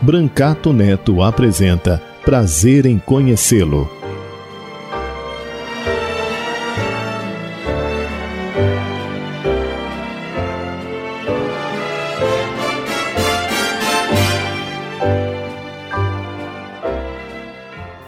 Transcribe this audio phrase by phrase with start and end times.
[0.00, 3.90] Brancato Neto apresenta Prazer em Conhecê-lo.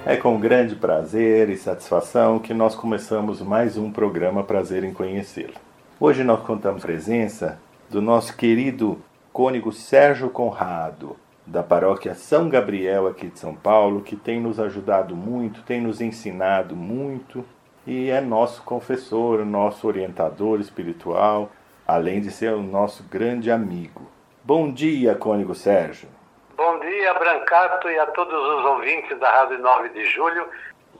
[0.06, 5.54] É com grande prazer e satisfação que nós começamos mais um programa Prazer em Conhecê-lo.
[5.98, 7.58] Hoje nós contamos a presença
[7.90, 8.96] do nosso querido
[9.32, 11.16] cônigo Sérgio Conrado,
[11.50, 16.00] da paróquia São Gabriel aqui de São Paulo, que tem nos ajudado muito, tem nos
[16.00, 17.44] ensinado muito
[17.84, 21.50] e é nosso confessor, nosso orientador espiritual,
[21.86, 24.08] além de ser o nosso grande amigo.
[24.44, 26.08] Bom dia, Cônigo Sérgio.
[26.56, 30.46] Bom dia, Brancato, e a todos os ouvintes da Rádio 9 de Julho.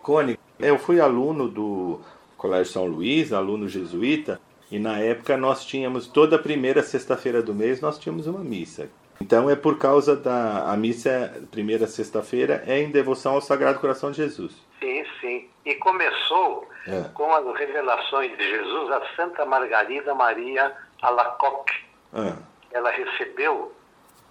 [0.03, 2.01] Cônigo, eu fui aluno do
[2.37, 7.55] Colégio São Luís, aluno jesuíta, e na época nós tínhamos toda a primeira sexta-feira do
[7.55, 8.89] mês nós tínhamos uma missa.
[9.21, 14.11] Então é por causa da a missa primeira sexta-feira é em devoção ao Sagrado Coração
[14.11, 14.53] de Jesus.
[14.81, 15.51] Sim, sim.
[15.65, 17.05] E começou é.
[17.13, 21.85] com as revelações de Jesus a Santa Margarida Maria Alacoque.
[22.15, 22.33] É.
[22.73, 23.73] Ela recebeu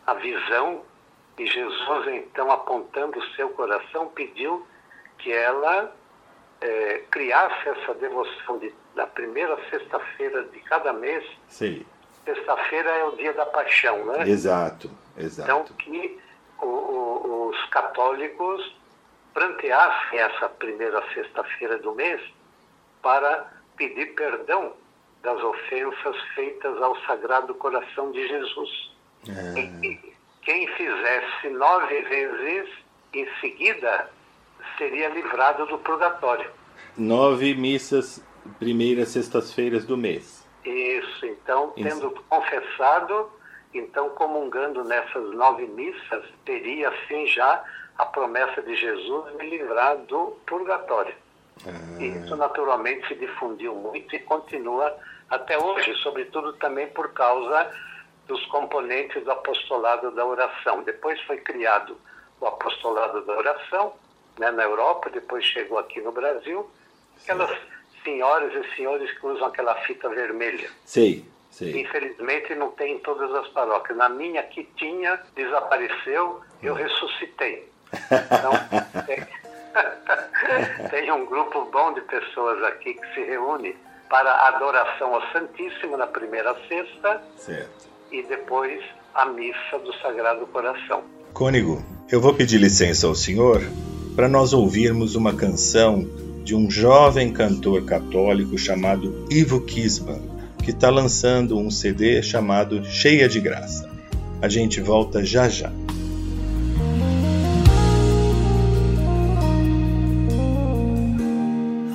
[0.08, 0.81] a visão
[1.38, 4.68] e Jesus, então, apontando o seu coração, pediu
[5.19, 5.94] que ela
[6.59, 11.24] é, criasse essa devoção de, da primeira sexta-feira de cada mês.
[11.47, 11.86] Sim
[12.25, 14.28] sexta-feira é o dia da paixão, né?
[14.28, 15.50] Exato, exato.
[15.50, 16.19] Então, que
[16.62, 18.75] o, o, os católicos
[19.34, 22.22] pranteassem essa primeira sexta-feira do mês
[23.02, 23.47] para
[23.78, 24.74] pedir perdão
[25.22, 28.91] das ofensas feitas ao Sagrado Coração de Jesus.
[29.28, 29.59] É.
[29.59, 32.69] E quem fizesse nove vezes
[33.13, 34.09] em seguida
[34.78, 36.50] seria livrado do purgatório.
[36.97, 38.24] Nove missas,
[38.57, 40.38] primeiras sextas-feiras do mês.
[40.64, 42.24] Isso, então, tendo Isso.
[42.30, 43.31] confessado,
[43.74, 47.64] então comungando nessas nove missas, teria assim já
[47.97, 51.14] a promessa de Jesus me livrar do purgatório.
[51.66, 52.02] Ah.
[52.02, 54.98] E isso naturalmente se difundiu muito e continua
[55.30, 57.72] até hoje, sobretudo também por causa
[58.25, 60.84] dos componentes do apostolado da oração.
[60.84, 61.98] Depois foi criado
[62.40, 63.94] o apostolado da oração
[64.38, 66.69] né, na Europa, depois chegou aqui no Brasil.
[67.22, 67.52] Aquelas
[68.09, 70.70] senhoras e senhores que usam aquela fita vermelha.
[70.84, 71.81] Sei, sei.
[71.81, 73.97] Infelizmente não tem em todas as paróquias.
[73.97, 77.69] Na minha que tinha, desapareceu, eu ressuscitei.
[77.94, 78.52] Então,
[79.06, 79.28] tem,
[80.90, 83.75] tem um grupo bom de pessoas aqui que se reúne
[84.09, 87.88] para adoração ao Santíssimo na primeira sexta certo.
[88.12, 88.84] e depois
[89.14, 91.03] a missa do Sagrado Coração.
[91.34, 93.62] Cônigo, eu vou pedir licença ao senhor
[94.16, 96.09] para nós ouvirmos uma canção
[96.50, 100.20] de um jovem cantor católico chamado Ivo Kisman,
[100.64, 103.88] que está lançando um CD chamado Cheia de Graça.
[104.42, 105.72] A gente volta já já.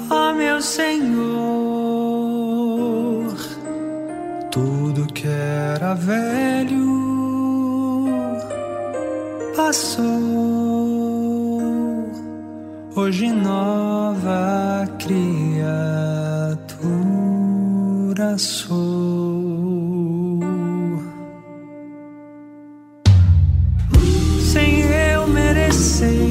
[0.08, 0.94] Oh, meu Senhor,
[4.52, 6.94] tudo que era velho
[9.56, 11.03] passou
[12.96, 15.18] hoje nova criatura
[18.38, 18.78] sou.
[24.52, 26.23] Sem eu merecer.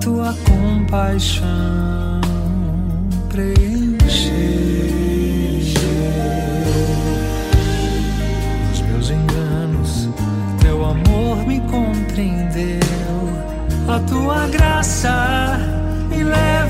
[0.00, 2.20] Tua compaixão
[3.28, 4.46] preencher.
[8.72, 10.08] Os meus enganos,
[10.60, 12.80] teu amor me compreendeu,
[13.88, 15.58] a tua graça
[16.08, 16.65] me leva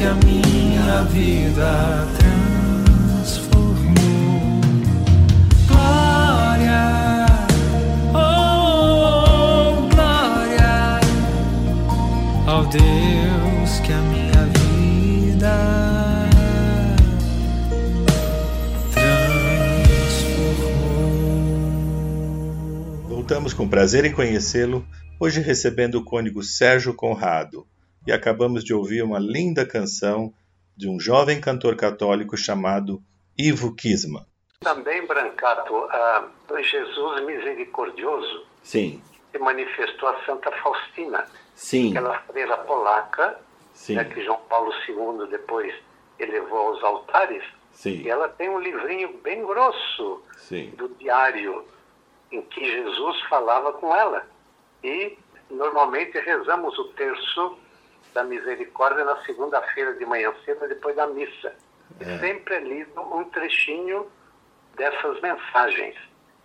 [0.00, 2.08] que a minha vida
[3.18, 3.60] transformou.
[5.68, 7.26] Glória,
[8.14, 11.00] oh, glória
[12.46, 15.54] ao Deus que a minha vida
[18.94, 19.20] transformou.
[23.06, 24.82] Voltamos com prazer em conhecê-lo,
[25.18, 27.66] hoje recebendo o cônigo Sérgio Conrado
[28.10, 30.34] e acabamos de ouvir uma linda canção
[30.76, 33.00] de um jovem cantor católico chamado
[33.38, 34.26] Ivo Kisma.
[34.58, 39.00] Também, Brancato, uh, Jesus misericordioso Sim.
[39.30, 41.24] se manifestou a Santa Faustina,
[41.54, 41.90] Sim.
[41.90, 43.38] aquela freira polaca
[43.72, 43.94] Sim.
[43.94, 45.72] né, que João Paulo II depois
[46.18, 47.44] elevou aos altares.
[47.70, 48.02] Sim.
[48.02, 50.70] E ela tem um livrinho bem grosso Sim.
[50.76, 51.64] do diário
[52.32, 54.26] em que Jesus falava com ela.
[54.82, 55.16] E
[55.48, 57.59] normalmente rezamos o terço
[58.12, 61.54] da misericórdia na segunda-feira de manhã cedo, depois da missa.
[62.00, 64.06] E sempre é lido um trechinho
[64.76, 65.96] dessas mensagens.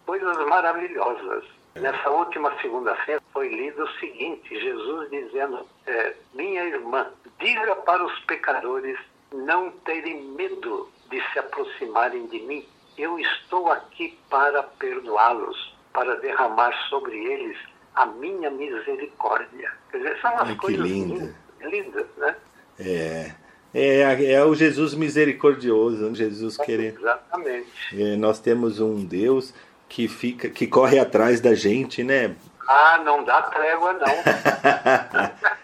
[0.05, 1.43] Coisas maravilhosas.
[1.75, 7.07] Nessa última segunda-feira foi lido o seguinte: Jesus dizendo, é, minha irmã,
[7.39, 8.97] diga para os pecadores
[9.33, 12.65] não terem medo de se aproximarem de mim.
[12.97, 17.57] Eu estou aqui para perdoá-los, para derramar sobre eles
[17.95, 19.71] a minha misericórdia.
[19.91, 21.35] Quer dizer, são umas Ai, que coisas linda.
[21.69, 22.35] Lindas, né?
[22.79, 23.31] É,
[23.73, 26.99] é, é o Jesus misericordioso, Jesus querendo.
[26.99, 27.67] Exatamente.
[27.93, 29.53] É, nós temos um Deus
[29.87, 32.35] que fica, que corre atrás da gente, né?
[32.67, 34.05] Ah, não dá trégua, não.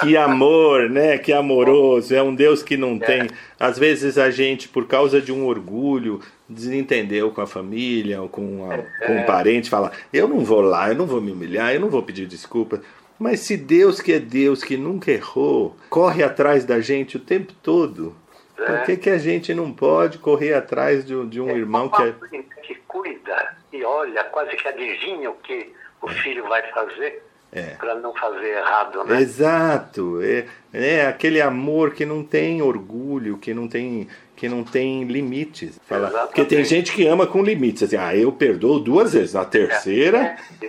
[0.00, 1.18] Que amor, né?
[1.18, 2.14] Que amoroso.
[2.14, 3.28] É um Deus que não tem.
[3.58, 8.70] Às vezes a gente, por causa de um orgulho, desentendeu com a família ou com,
[8.70, 11.80] a, com um parente, fala: Eu não vou lá, eu não vou me humilhar, eu
[11.80, 12.80] não vou pedir desculpas.
[13.18, 17.52] Mas se Deus, que é Deus, que nunca errou, corre atrás da gente o tempo
[17.62, 18.14] todo,
[18.56, 22.02] por que, que a gente não pode correr atrás de, um- de um irmão que
[22.02, 22.14] é.
[22.62, 25.72] Que cuida e olha, quase que adivinha o que
[26.02, 27.22] o filho vai fazer
[27.52, 27.62] É.
[27.78, 29.20] para não fazer errado, né?
[29.20, 34.06] Exato, é, é aquele amor que não tem orgulho, que não tem,
[34.36, 35.80] que não tem limites.
[35.86, 39.44] Fala, porque tem gente que ama com limites, assim, ah, eu perdoo duas vezes, na
[39.44, 40.68] terceira, É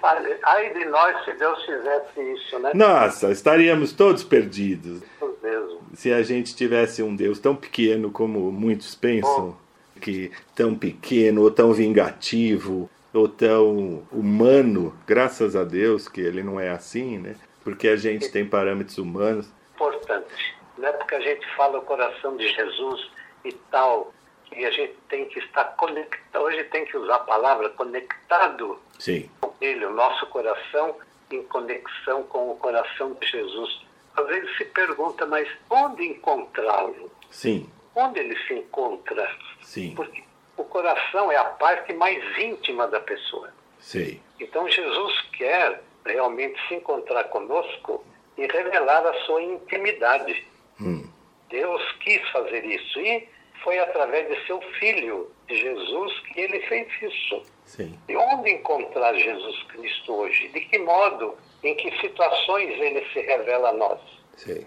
[0.00, 2.72] fala, ai de nós se Deus fizesse isso, né?
[2.74, 5.02] nossa, estaríamos todos perdidos.
[5.42, 5.80] Mesmo.
[5.94, 9.56] Se a gente tivesse um Deus tão pequeno como muitos pensam,
[10.00, 16.58] que tão pequeno ou tão vingativo ou tão humano, graças a Deus que ele não
[16.58, 17.36] é assim, né?
[17.62, 19.52] Porque a gente tem parâmetros humanos.
[19.74, 20.54] Importante.
[20.78, 23.10] Não é porque a gente fala o coração de Jesus
[23.44, 24.13] e tal,
[24.54, 26.42] que a gente tem que estar conectado.
[26.44, 30.96] Hoje tem que usar a palavra conectado Sim, com ele, o nosso coração
[31.30, 33.80] em conexão com o coração de Jesus.
[34.16, 37.10] Às vezes se pergunta, mas onde encontrá-lo?
[37.30, 39.28] sim, Onde ele se encontra?
[39.62, 40.22] sim, Porque
[40.56, 43.52] o coração é a parte mais íntima da pessoa.
[43.80, 44.20] sei.
[44.40, 48.04] Então Jesus quer realmente se encontrar conosco
[48.36, 50.46] e revelar a sua intimidade.
[50.80, 51.08] Hum,
[51.48, 53.28] Deus quis fazer isso e
[53.64, 57.42] foi através de seu filho, de Jesus, que ele fez isso.
[57.64, 60.48] sim, E onde encontrar Jesus Cristo hoje?
[60.48, 61.34] De que modo?
[61.64, 64.00] Em que situações ele se revela a nós?
[64.36, 64.66] sei.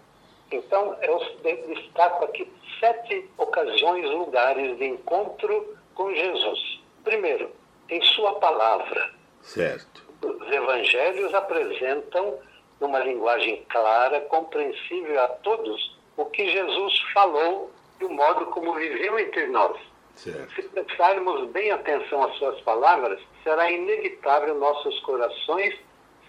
[0.50, 2.50] Então, eu destaco aqui
[2.80, 6.80] sete ocasiões, lugares de encontro com Jesus.
[7.04, 7.52] Primeiro,
[7.90, 9.14] em Sua palavra.
[9.42, 10.04] Certo.
[10.22, 12.40] Os evangelhos apresentam,
[12.80, 19.18] numa linguagem clara, compreensível a todos, o que Jesus falou e o modo como viveu
[19.20, 19.78] entre nós.
[20.16, 20.54] Certo.
[20.56, 25.76] Se prestarmos bem atenção às suas palavras, será inevitável nossos corações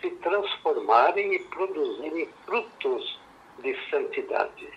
[0.00, 3.18] se transformarem e produzirem frutos
[3.60, 4.68] de santidade.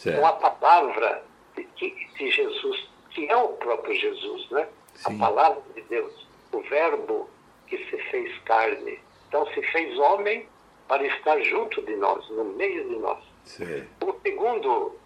[0.00, 0.40] Então, a Certo.
[0.60, 1.24] palavra
[1.56, 4.68] de, que- de Jesus, que é o próprio Jesus, né?
[4.94, 5.16] Sim.
[5.16, 7.28] A palavra de Deus, o Verbo
[7.66, 9.00] que se fez carne.
[9.28, 10.46] Então, se fez homem
[10.86, 13.18] para estar junto de nós, no meio de nós.
[13.44, 14.06] Certo.
[14.08, 14.96] O segundo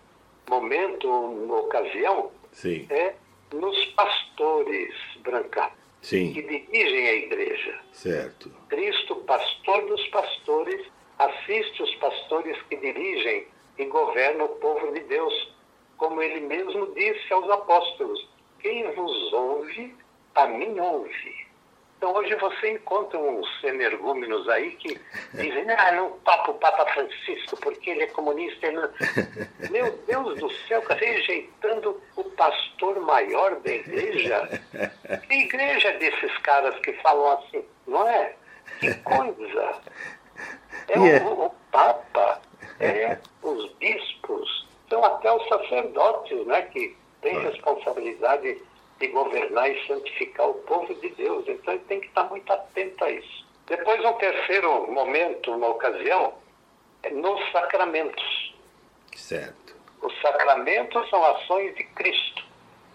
[0.49, 1.09] momento,
[1.53, 3.15] ocasião, Sim, é
[3.53, 5.71] nos pastores, Branca,
[6.33, 7.81] que dirigem a igreja.
[7.93, 8.51] certo.
[8.69, 10.87] Cristo, pastor dos pastores,
[11.19, 13.47] assiste os pastores que dirigem
[13.79, 15.55] e governam o povo de Deus,
[15.97, 18.29] como ele mesmo disse aos apóstolos:
[18.61, 19.95] Quem vos ouve,
[20.35, 21.47] a mim ouve.
[22.05, 25.01] Então hoje você encontra uns energúmenos aí que
[25.33, 28.67] dizem, ah, não topa o Papa Francisco porque ele é comunista.
[28.67, 28.91] Ele não...
[29.73, 34.61] Meu Deus do céu, rejeitando o pastor maior da igreja.
[35.27, 38.35] Que igreja é desses caras que falam assim, não é?
[38.81, 39.81] Que coisa!
[40.89, 42.43] É é- o, o Papa,
[42.81, 48.61] é os bispos, são até os sacerdotes, né, que têm responsabilidade
[48.99, 51.47] de governar e santificar o povo de Deus.
[51.49, 53.45] Então ele tem que estar muito atento a isso.
[53.67, 56.35] Depois, um terceiro momento, uma ocasião,
[57.03, 58.55] é nos sacramentos.
[59.15, 59.75] Certo.
[60.03, 62.45] Os sacramentos são ações de Cristo.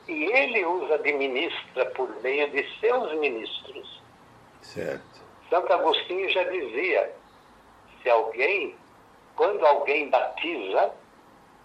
[0.08, 4.01] E ele os administra por meio de seus ministros.
[4.62, 5.22] Certo.
[5.50, 7.12] Santo Agostinho já dizia:
[8.01, 8.75] se alguém,
[9.36, 10.94] quando alguém batiza,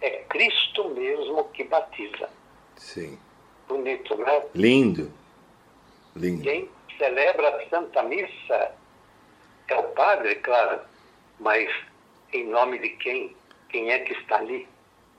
[0.01, 2.29] é Cristo mesmo que batiza.
[2.75, 3.19] Sim.
[3.67, 4.43] Bonito, né?
[4.53, 5.11] Lindo.
[6.15, 6.43] Lindo.
[6.43, 8.71] Quem celebra a Santa Missa
[9.67, 10.81] é o padre, claro,
[11.39, 11.69] mas
[12.33, 13.35] em nome de quem?
[13.69, 14.67] Quem é que está ali?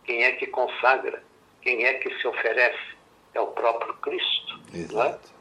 [0.05, 1.23] Quem é que consagra?
[1.63, 2.97] Quem é que se oferece?
[3.35, 4.61] É o próprio Cristo.
[4.73, 4.79] É?
[4.79, 5.35] Exato.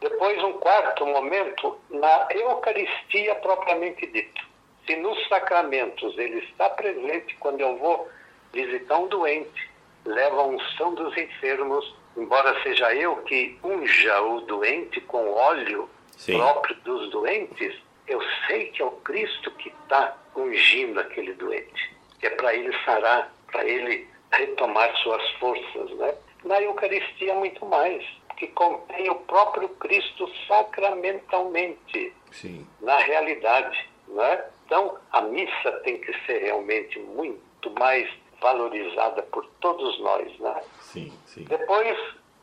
[0.00, 4.48] Depois, um quarto momento, na Eucaristia propriamente dito.
[4.86, 8.08] Se nos sacramentos ele está presente quando eu vou
[8.52, 9.70] visitar um doente,
[10.04, 16.36] leva a unção dos enfermos, embora seja eu que unja o doente com óleo Sim.
[16.36, 17.74] próprio dos doentes,
[18.06, 22.76] eu sei que é o Cristo que está ungindo aquele doente, que é para ele
[22.84, 25.90] sarar, para ele retomar suas forças.
[25.92, 26.14] Né?
[26.44, 28.04] Na Eucaristia, muito mais,
[28.36, 32.66] que contém o próprio Cristo sacramentalmente, Sim.
[32.80, 33.88] na realidade.
[34.08, 34.44] Né?
[34.66, 38.08] Então, a missa tem que ser realmente muito mais
[38.40, 40.38] valorizada por todos nós.
[40.38, 40.62] Né?
[40.92, 41.44] Sim, sim.
[41.44, 41.96] Depois,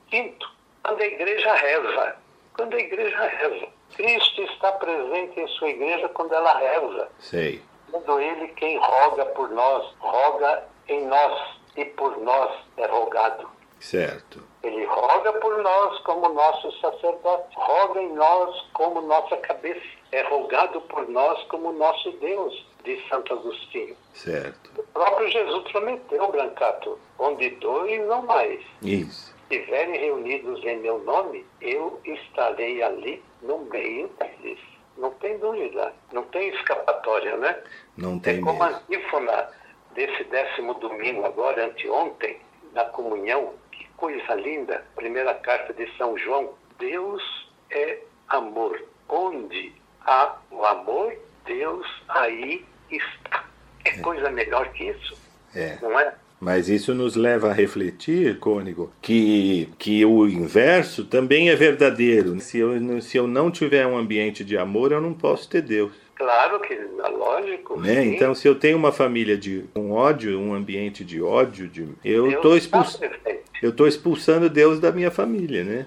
[0.07, 0.49] quinto,
[0.81, 2.15] quando a igreja reza.
[2.53, 3.67] Quando a igreja reza.
[3.95, 7.09] Cristo está presente em sua igreja quando ela reza.
[7.19, 7.61] Sei.
[7.91, 13.49] Sendo ele quem roga por nós, roga em nós e por nós é rogado.
[13.81, 14.41] Certo.
[14.63, 20.81] Ele roga por nós como nosso sacerdote, roga em nós como nossa cabeça, é rogado
[20.81, 23.95] por nós como nosso Deus, diz Santo Agostinho.
[24.13, 24.71] Certo.
[24.79, 29.35] O próprio Jesus prometeu, Brancato, onde dois não mais Isso.
[29.49, 34.59] estiverem reunidos em meu nome, eu estarei ali no meio deles.
[34.97, 37.61] Não tem dúvida, não tem escapatória, né?
[37.97, 38.81] Não É tem como a mesmo.
[38.89, 39.49] antífona
[39.93, 42.39] desse décimo domingo, agora, anteontem,
[42.73, 43.53] na comunhão.
[43.71, 44.83] Que coisa linda!
[44.95, 46.53] Primeira carta de São João.
[46.79, 47.21] Deus
[47.69, 48.81] é amor.
[49.09, 49.73] Onde
[50.05, 51.15] há o amor,
[51.45, 52.65] Deus aí
[52.95, 53.43] está.
[53.85, 55.15] É coisa melhor que isso,
[55.55, 55.77] É.
[55.81, 56.13] não é?
[56.39, 62.39] Mas isso nos leva a refletir, Cônigo, que, que o inverso também é verdadeiro.
[62.39, 65.61] Se eu, não- se eu não tiver um ambiente de amor, eu não posso ter
[65.63, 65.91] Deus.
[66.15, 67.79] Claro que, é lógico.
[67.79, 68.05] Né?
[68.05, 72.29] Então, se eu tenho uma família de um ódio, um ambiente de ódio, de, eu
[72.29, 72.97] estou está expuls...
[72.97, 73.43] presente.
[73.63, 75.85] eu tô expulsando Deus da minha família, né?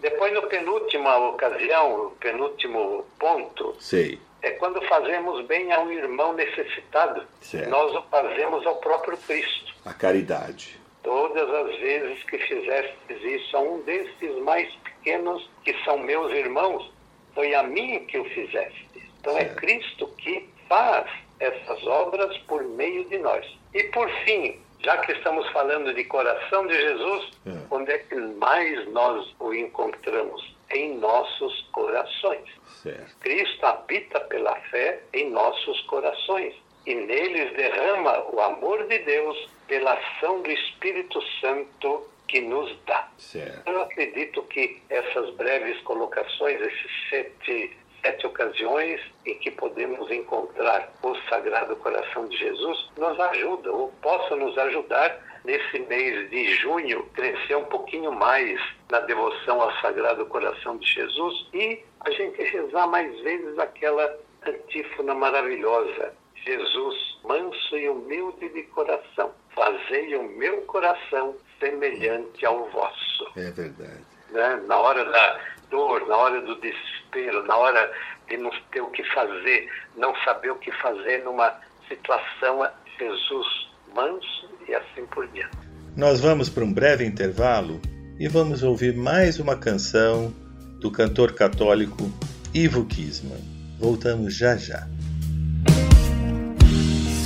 [0.00, 4.18] Depois, no penúltima ocasião, penúltimo ponto, Sei.
[4.42, 7.22] É quando fazemos bem a um irmão necessitado.
[7.40, 7.68] Certo.
[7.68, 9.74] Nós o fazemos ao próprio Cristo.
[9.84, 10.78] A caridade.
[11.02, 16.90] Todas as vezes que fizestes isso a um destes mais pequenos, que são meus irmãos,
[17.34, 18.88] foi a mim que o fizeste.
[19.20, 19.56] Então é Certo.
[19.56, 21.06] Cristo que faz
[21.38, 23.46] essas obras por meio de nós.
[23.74, 27.50] E por fim, já que estamos falando de coração de Jesus, É.
[27.70, 30.54] onde é que mais nós o encontramos?
[30.72, 32.48] Em nossos corações.
[32.82, 33.18] Certo.
[33.20, 36.54] Cristo habita pela fé em nossos corações
[36.86, 43.08] e neles derrama o amor de Deus pela ação do Espírito Santo que nos dá.
[43.18, 43.68] Certo.
[43.68, 51.14] Eu acredito que essas breves colocações, esses sete, sete ocasiões em que podemos encontrar o
[51.28, 57.56] Sagrado Coração de Jesus, nos ajudam, ou possam nos ajudar nesse mês de junho, crescer
[57.56, 63.18] um pouquinho mais na devoção ao Sagrado Coração de Jesus e a gente rezar mais
[63.20, 66.14] vezes aquela antífona maravilhosa.
[66.44, 74.04] Jesus, manso e humilde de coração, fazei o meu coração semelhante ao vosso É verdade.
[74.30, 74.62] né?
[74.66, 77.92] na hora da dor, na hora do desespero, na hora
[78.28, 81.54] de não ter o que fazer, não saber o que fazer numa
[81.88, 82.66] situação,
[82.98, 85.58] Jesus manso e assim por diante.
[85.96, 87.80] Nós vamos para um breve intervalo
[88.18, 90.32] e vamos ouvir mais uma canção
[90.80, 92.10] do cantor católico
[92.54, 93.40] Ivo Kisman.
[93.78, 94.86] Voltamos já já.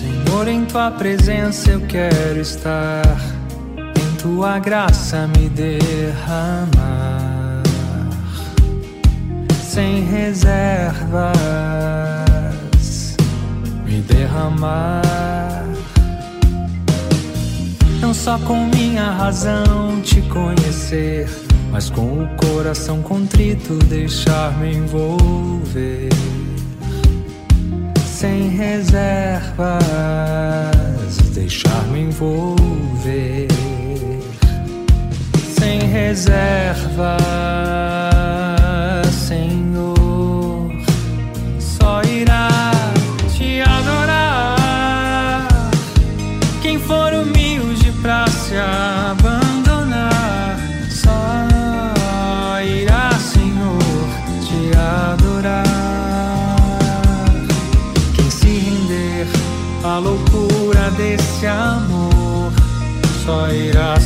[0.01, 3.05] Senhor, em tua presença eu quero estar,
[3.77, 6.73] em tua graça me derramar,
[9.63, 11.37] sem reservas,
[13.85, 15.34] me derramar.
[18.04, 21.26] Não só com minha razão te conhecer,
[21.70, 26.11] mas com o coração contrito deixar-me envolver.
[28.04, 29.80] Sem reservas,
[31.32, 33.49] deixar-me envolver.
[35.58, 37.23] Sem reservas,
[61.54, 62.52] amor,
[63.25, 63.99] só irá,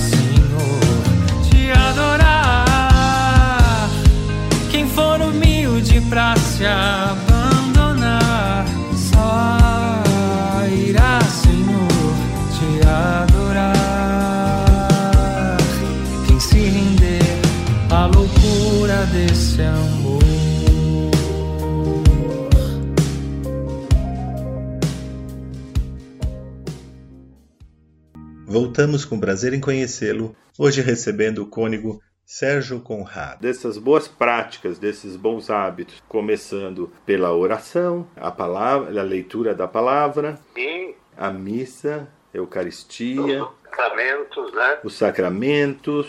[28.79, 33.41] Voltamos com prazer em conhecê-lo, hoje recebendo o cônego Sérgio Conrado.
[33.41, 40.39] Dessas boas práticas, desses bons hábitos, começando pela oração, a palavra, a leitura da palavra,
[40.57, 44.79] E a missa, a Eucaristia, os sacramentos, né?
[44.85, 46.07] os sacramentos,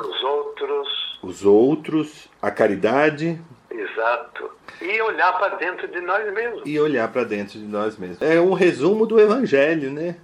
[0.00, 3.36] Os outros, os outros, a caridade
[3.96, 4.50] exato.
[4.80, 6.62] E olhar para dentro de nós mesmos.
[6.64, 8.20] e olhar para dentro de nós mesmos.
[8.20, 10.16] É um resumo do Evangelho, né?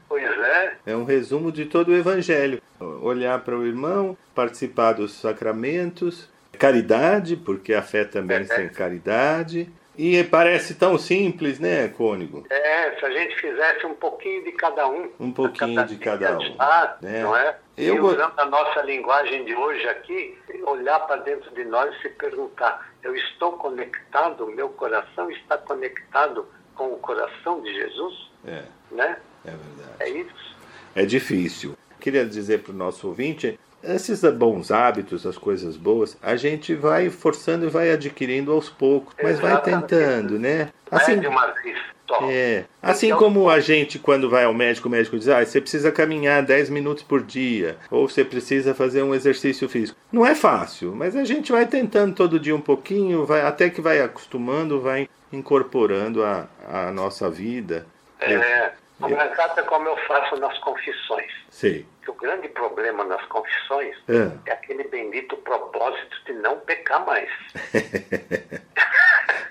[0.53, 2.61] É, É um resumo de todo o Evangelho.
[2.81, 6.29] Olhar para o irmão, participar dos sacramentos,
[6.59, 9.69] caridade, porque a fé também tem caridade.
[9.97, 12.47] E parece tão simples, né, Cônigo?
[12.49, 15.11] é, se a gente fizesse um pouquinho de cada um.
[15.21, 17.23] Um pouquinho de cada um, Ah, né?
[17.23, 17.57] Não é?
[17.77, 22.03] Eu e usando a nossa linguagem de hoje aqui, olhar para dentro de nós e
[22.03, 28.31] se perguntar: eu estou conectado, meu coração está conectado com o coração de Jesus?
[28.47, 29.17] É, Né?
[29.45, 29.97] É verdade.
[30.01, 30.57] É isso.
[30.95, 31.77] É difícil.
[32.01, 37.11] Queria dizer para o nosso ouvinte, esses bons hábitos, as coisas boas, a gente vai
[37.11, 39.87] forçando e vai adquirindo aos poucos, mas vai Exatamente.
[39.87, 40.69] tentando, né?
[40.91, 41.79] Assim, é de uma vez
[42.13, 42.31] só.
[42.31, 42.65] É.
[42.83, 46.43] Assim como a gente, quando vai ao médico, o médico diz: ah, você precisa caminhar
[46.43, 49.99] 10 minutos por dia, ou você precisa fazer um exercício físico.
[50.13, 53.81] Não é fácil, mas a gente vai tentando todo dia um pouquinho, vai, até que
[53.81, 57.87] vai acostumando, vai incorporando a, a nossa vida.
[58.21, 58.73] É,
[59.07, 61.33] o exato é como eu faço nas confissões.
[61.51, 61.87] Sei.
[62.03, 64.37] Que o grande problema nas confissões Ah.
[64.47, 67.29] é aquele bendito propósito de não pecar mais.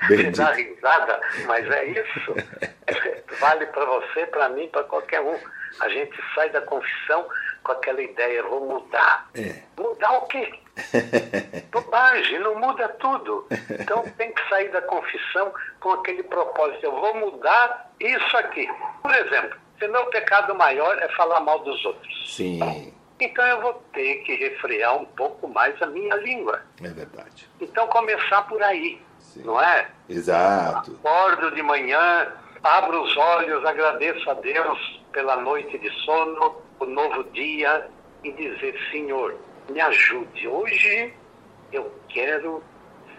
[0.08, 2.36] Você dá risada, mas é isso.
[3.40, 5.38] Vale para você, para mim, para qualquer um.
[5.80, 7.28] A gente sai da confissão
[7.64, 9.30] com aquela ideia, vou mudar.
[9.36, 9.62] É.
[9.78, 10.52] Mudar o quê?
[11.72, 13.48] Bobagem, não muda tudo.
[13.80, 18.68] Então tem que sair da confissão com aquele propósito, eu vou mudar isso aqui.
[19.02, 22.36] Por exemplo, se meu pecado maior é falar mal dos outros.
[22.36, 26.62] Sim, Então eu vou ter que refrear um pouco mais a minha língua.
[26.84, 27.50] é verdade.
[27.60, 29.44] Então começar por aí, Sim.
[29.44, 29.88] não é?
[30.10, 31.00] Exato.
[31.04, 32.32] Acordo de manhã,
[32.64, 37.88] abro os olhos, agradeço a Deus pela noite de sono, o novo dia
[38.24, 39.36] e dizer: Senhor,
[39.72, 40.48] me ajude.
[40.48, 41.14] Hoje
[41.72, 42.64] eu quero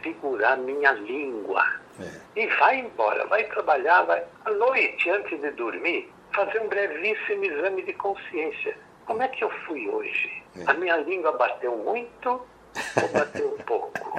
[0.02, 1.64] segurar minha língua.
[2.00, 2.40] É.
[2.40, 4.22] E vai embora, vai trabalhar, vai.
[4.44, 8.76] À noite, antes de dormir, fazer um brevíssimo exame de consciência.
[9.06, 10.42] Como é que eu fui hoje?
[10.66, 14.18] A minha língua bateu muito ou bateu pouco?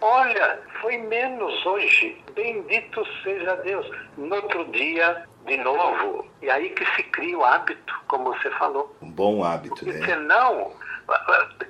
[0.00, 2.22] Olha, foi menos hoje.
[2.34, 3.90] Bendito seja Deus.
[4.16, 6.26] No outro dia, de novo.
[6.42, 8.94] E aí que se cria o hábito, como você falou.
[9.00, 10.06] Um bom hábito, Porque né?
[10.06, 10.72] senão,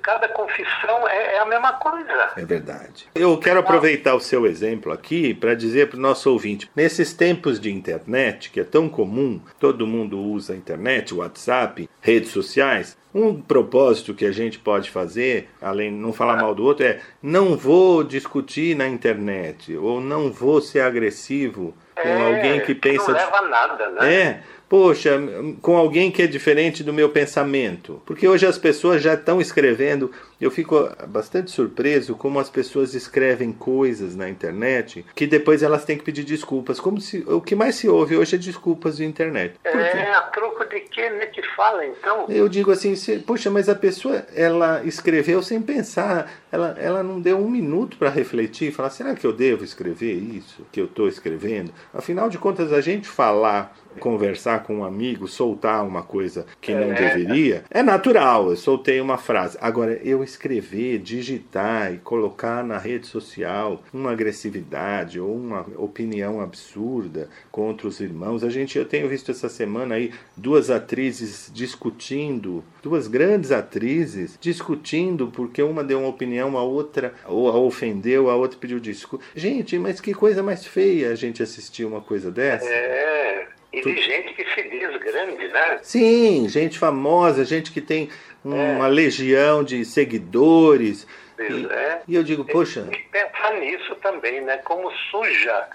[0.01, 2.31] cada confissão é, é a mesma coisa.
[2.35, 3.07] É verdade.
[3.13, 7.59] Eu quero aproveitar o seu exemplo aqui para dizer para o nosso ouvinte: nesses tempos
[7.59, 12.97] de internet, que é tão comum, todo mundo usa a internet, WhatsApp, redes sociais.
[13.13, 16.99] Um propósito que a gente pode fazer, além de não falar mal do outro, é
[17.21, 23.11] não vou discutir na internet ou não vou ser agressivo com É, alguém que pensa.
[23.11, 24.13] Não leva a nada, né?
[24.13, 25.19] É, poxa,
[25.61, 28.01] com alguém que é diferente do meu pensamento.
[28.05, 30.11] Porque hoje as pessoas já estão escrevendo.
[30.39, 35.97] Eu fico bastante surpreso como as pessoas escrevem coisas na internet que depois elas têm
[35.97, 36.79] que pedir desculpas.
[36.79, 39.55] Como se o que mais se ouve hoje é desculpas de internet.
[39.63, 42.25] É, a troco de que, né, que fala, então?
[42.29, 46.31] Eu digo assim, se, puxa, mas a pessoa ela escreveu sem pensar.
[46.51, 50.13] ela, ela não deu um minuto para refletir e falar: será que eu devo escrever
[50.13, 51.71] isso que eu estou escrevendo?
[51.93, 56.91] Afinal de contas, a gente falar conversar com um amigo, soltar uma coisa que não
[56.91, 56.93] é.
[56.93, 58.49] deveria, é natural.
[58.49, 59.57] Eu soltei uma frase.
[59.59, 67.29] Agora, eu escrever, digitar e colocar na rede social uma agressividade ou uma opinião absurda
[67.51, 68.43] contra os irmãos.
[68.43, 75.27] A gente, eu tenho visto essa semana aí duas atrizes discutindo, duas grandes atrizes discutindo
[75.27, 79.25] porque uma deu uma opinião, a outra ou a ofendeu, a outra pediu desculpa.
[79.35, 82.67] Gente, mas que coisa mais feia a gente assistir uma coisa dessa.
[82.67, 83.47] É.
[83.79, 85.79] E de gente que se diz grande, né?
[85.81, 88.09] Sim, gente famosa, gente que tem
[88.43, 88.89] uma é.
[88.89, 91.07] legião de seguidores.
[91.39, 92.01] E, é.
[92.07, 92.83] e eu digo, poxa.
[92.83, 94.57] Tem que pensar nisso também, né?
[94.57, 95.67] Como suja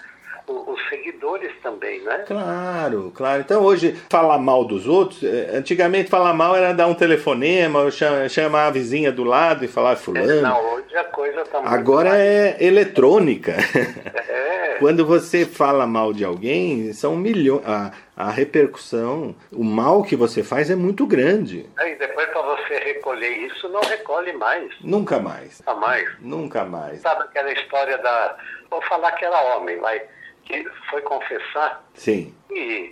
[0.46, 2.24] os seguidores também, né?
[2.26, 3.42] Claro, claro.
[3.42, 7.90] Então hoje falar mal dos outros, é, antigamente falar mal era dar um telefonema,
[8.28, 10.42] chamar a vizinha do lado e falar fulano.
[10.42, 12.20] Não, hoje a coisa tá Agora mais...
[12.20, 13.52] é eletrônica.
[14.28, 14.76] É.
[14.78, 17.62] Quando você fala mal de alguém, são milhões.
[17.64, 21.66] A, a repercussão, o mal que você faz é muito grande.
[21.80, 24.72] E depois para você recolher isso, não recolhe mais.
[24.80, 25.60] Nunca mais.
[25.60, 26.08] Nunca mais.
[26.20, 27.00] Nunca mais.
[27.00, 28.36] Sabe aquela história da.
[28.70, 30.02] Vou falar que era homem, vai
[30.52, 31.82] que foi confessar.
[31.94, 32.34] Sim.
[32.50, 32.90] E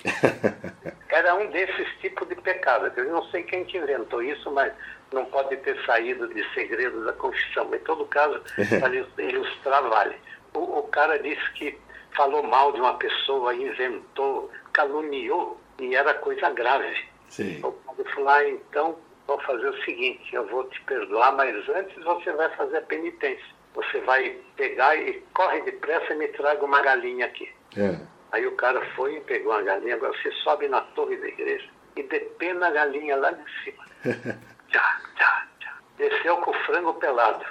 [1.10, 2.96] era um desses tipos de pecados.
[2.96, 4.72] Eu não sei quem que inventou isso, mas
[5.12, 7.72] não pode ter saído de segredo da confissão.
[7.74, 8.40] Em todo caso,
[8.80, 10.16] para ilustrar, vale.
[10.54, 11.78] O, o cara disse que
[12.16, 17.08] falou mal de uma pessoa, inventou, caluniou, e era coisa grave.
[17.28, 17.60] Sim.
[17.62, 22.02] O padre falou, ah, então vou fazer o seguinte, eu vou te perdoar, mas antes
[22.02, 26.82] você vai fazer a penitência você vai pegar e corre depressa e me traga uma
[26.82, 27.50] galinha aqui.
[27.76, 27.98] É.
[28.32, 31.68] Aí o cara foi e pegou uma galinha, agora você sobe na torre da igreja
[31.96, 33.84] e depena a galinha lá de cima.
[34.68, 35.78] tchá, tchá, tchá.
[35.96, 37.44] Desceu com o frango pelado.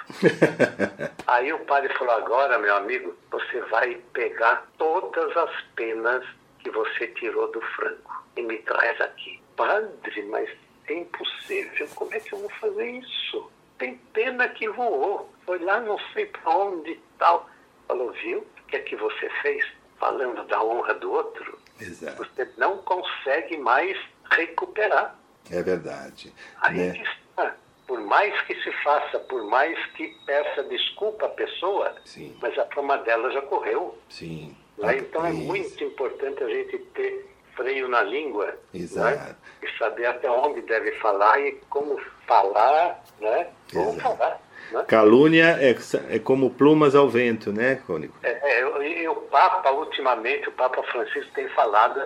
[1.26, 6.24] Aí o padre falou, agora, meu amigo, você vai pegar todas as penas
[6.58, 9.40] que você tirou do frango e me traz aqui.
[9.56, 10.48] Padre, mas
[10.88, 13.50] é impossível, como é que eu vou fazer isso?
[13.78, 17.50] Tem pena que voou foi lá não sei para onde e tal.
[17.88, 18.38] Falou, viu?
[18.38, 19.66] O que é que você fez?
[19.98, 22.18] Falando da honra do outro, Exato.
[22.18, 23.98] você não consegue mais
[24.30, 25.18] recuperar.
[25.50, 26.32] É verdade.
[26.60, 27.02] Aí né?
[27.02, 27.56] está.
[27.84, 32.38] Por mais que se faça, por mais que peça desculpa à pessoa, Sim.
[32.40, 33.98] mas a fama dela já correu.
[34.08, 34.56] Sim.
[34.78, 34.98] Né?
[34.98, 38.54] Então é muito importante a gente ter freio na língua né?
[38.72, 39.18] Exato.
[39.18, 39.36] Né?
[39.62, 43.50] e saber até onde deve falar e como falar, né?
[43.72, 44.40] Como falar.
[44.72, 44.84] Né?
[44.86, 45.76] Calúnia é,
[46.14, 48.14] é como plumas ao vento, né, Cônico?
[48.22, 52.00] É, é, e o Papa, ultimamente, o Papa Francisco tem falado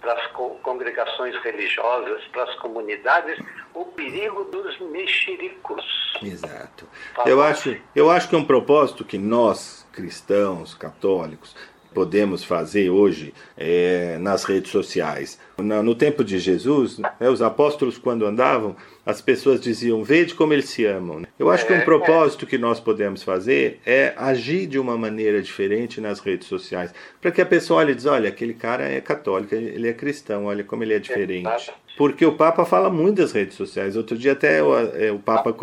[0.00, 0.26] para as
[0.62, 3.38] congregações religiosas, para as comunidades,
[3.72, 5.82] o perigo dos mexericos.
[6.22, 6.86] Exato.
[7.24, 11.56] Eu acho, eu acho que é um propósito que nós, cristãos, católicos,
[11.94, 15.38] podemos fazer hoje é, nas redes sociais.
[15.56, 18.76] No, no tempo de Jesus, né, os apóstolos, quando andavam,
[19.06, 21.22] as pessoas diziam: Vede como eles se amam.
[21.38, 25.40] Eu acho que um é, propósito que nós podemos fazer é agir de uma maneira
[25.40, 29.00] diferente nas redes sociais, para que a pessoa olhe e diz: Olha, aquele cara é
[29.00, 31.72] católico, ele é cristão, olha como ele é diferente.
[31.96, 33.96] Porque o Papa fala muito das redes sociais.
[33.96, 35.54] Outro dia até o, é, o Papa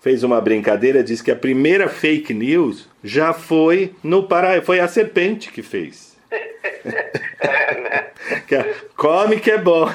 [0.00, 4.88] fez uma brincadeira, disse que a primeira fake news já foi no Pará, foi a
[4.88, 6.13] serpente que fez.
[6.34, 8.10] É, né?
[8.96, 9.86] Come que é bom.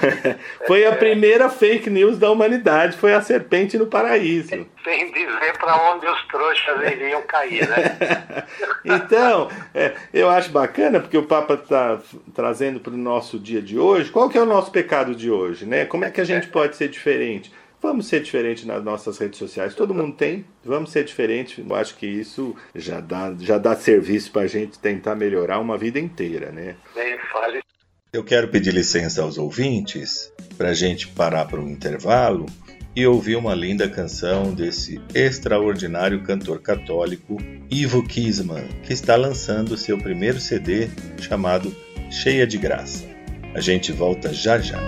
[0.68, 4.50] Foi a primeira fake news da humanidade, foi a serpente no paraíso.
[4.84, 8.46] Sem dizer para onde os trouxas iriam cair, né?
[8.86, 12.00] então, é, eu acho bacana, porque o Papa está
[12.34, 15.66] trazendo para o nosso dia de hoje, qual que é o nosso pecado de hoje,
[15.66, 15.86] né?
[15.86, 16.52] Como é que a gente é.
[16.52, 17.52] pode ser diferente?
[17.82, 19.74] Vamos ser diferente nas nossas redes sociais.
[19.74, 20.46] Todo mundo tem.
[20.64, 21.64] Vamos ser diferente.
[21.68, 25.78] Eu acho que isso já dá, já dá serviço para a gente tentar melhorar uma
[25.78, 26.76] vida inteira, né?
[26.96, 27.60] Nem fale.
[28.12, 32.48] Eu quero pedir licença aos ouvintes para a gente parar para um intervalo
[32.96, 37.38] e ouvir uma linda canção desse extraordinário cantor católico
[37.70, 40.90] Ivo Kisman, que está lançando seu primeiro CD
[41.22, 41.74] chamado
[42.12, 43.06] Cheia de Graça.
[43.54, 44.80] A gente volta já já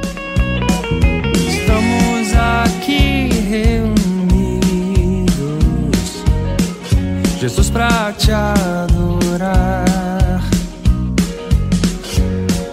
[7.41, 9.83] Jesus, pra te adorar.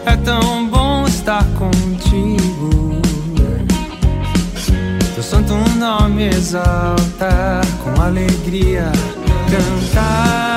[0.04, 3.00] É tão bom estar contigo,
[5.14, 8.92] teu santo nome exaltar, com alegria
[9.50, 10.47] cantar.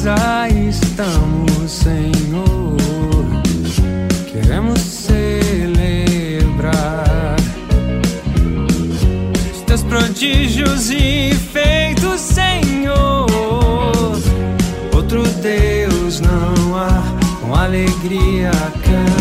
[0.00, 2.76] Casa estamos, Senhor.
[4.32, 5.76] Queremos celebrar
[9.52, 13.26] os teus prodígios e feitos, Senhor.
[14.94, 17.02] Outro Deus não há,
[17.42, 18.50] com alegria
[18.82, 19.19] cantar.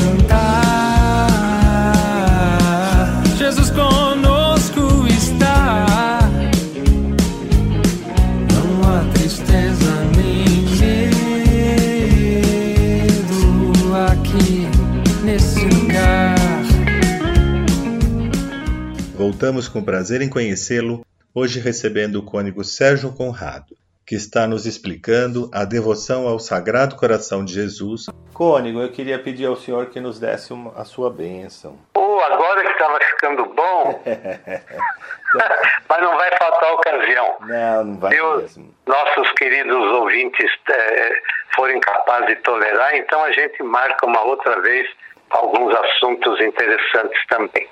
[19.39, 23.73] Voltamos com prazer em conhecê-lo, hoje recebendo o cônego Sérgio Conrado,
[24.05, 28.07] que está nos explicando a devoção ao Sagrado Coração de Jesus.
[28.33, 31.79] Cônego, eu queria pedir ao senhor que nos desse uma, a sua bênção.
[31.95, 34.03] Oh, agora que estava ficando bom,
[35.87, 37.37] mas não vai faltar ocasião.
[37.39, 38.75] Não, não vai Se os mesmo.
[38.85, 41.21] nossos queridos ouvintes eh,
[41.55, 44.85] forem capazes de tolerar, então a gente marca uma outra vez
[45.29, 47.69] alguns assuntos interessantes também.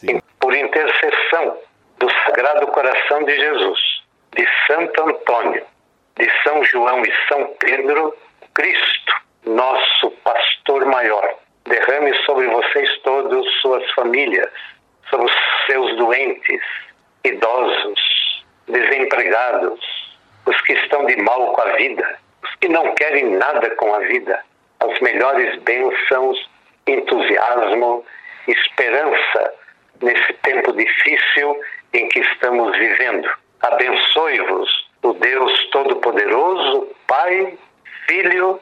[0.00, 0.18] Sim.
[0.38, 1.58] Por intercessão
[1.98, 3.78] do Sagrado Coração de Jesus,
[4.34, 5.62] de Santo Antônio,
[6.18, 8.16] de São João e São Pedro,
[8.54, 9.12] Cristo,
[9.44, 11.34] nosso pastor maior,
[11.66, 14.50] derrame sobre vocês todos, suas famílias,
[15.10, 15.32] sobre os
[15.66, 16.62] seus doentes,
[17.22, 19.80] idosos, desempregados,
[20.46, 23.98] os que estão de mal com a vida, os que não querem nada com a
[23.98, 24.42] vida,
[24.80, 26.50] as melhores bênçãos,
[26.86, 28.02] entusiasmo,
[28.48, 29.59] esperança
[30.02, 31.56] nesse tempo difícil
[31.92, 33.28] em que estamos vivendo.
[33.60, 37.58] Abençoe-vos o Deus Todo-Poderoso, Pai,
[38.06, 38.60] Filho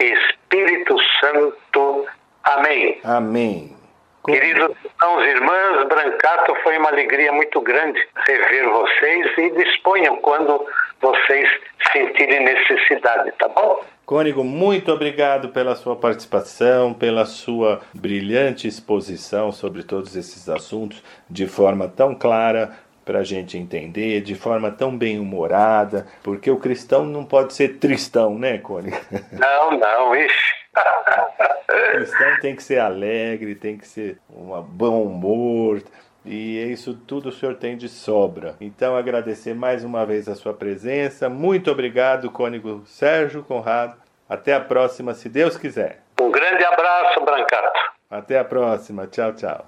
[0.00, 2.06] e Espírito Santo.
[2.44, 3.00] Amém.
[3.04, 3.76] Amém.
[4.24, 10.64] Queridos irmãos e irmãs, Brancato foi uma alegria muito grande rever vocês e disponham quando
[11.00, 11.48] vocês
[11.92, 13.84] sentirem necessidade, tá bom?
[14.04, 21.46] Cônego, muito obrigado pela sua participação, pela sua brilhante exposição sobre todos esses assuntos de
[21.46, 27.04] forma tão clara para a gente entender, de forma tão bem humorada, porque o cristão
[27.04, 28.96] não pode ser tristão, né, Cônego?
[29.32, 30.62] Não, não, ixi.
[30.74, 35.82] O cristão tem que ser alegre, tem que ser um bom humor.
[36.24, 38.54] E isso tudo o senhor tem de sobra.
[38.60, 41.28] Então, agradecer mais uma vez a sua presença.
[41.28, 43.96] Muito obrigado, Cônego Sérgio Conrado.
[44.28, 46.02] Até a próxima, se Deus quiser.
[46.20, 47.78] Um grande abraço, Brancato.
[48.08, 49.06] Até a próxima.
[49.06, 49.66] Tchau, tchau.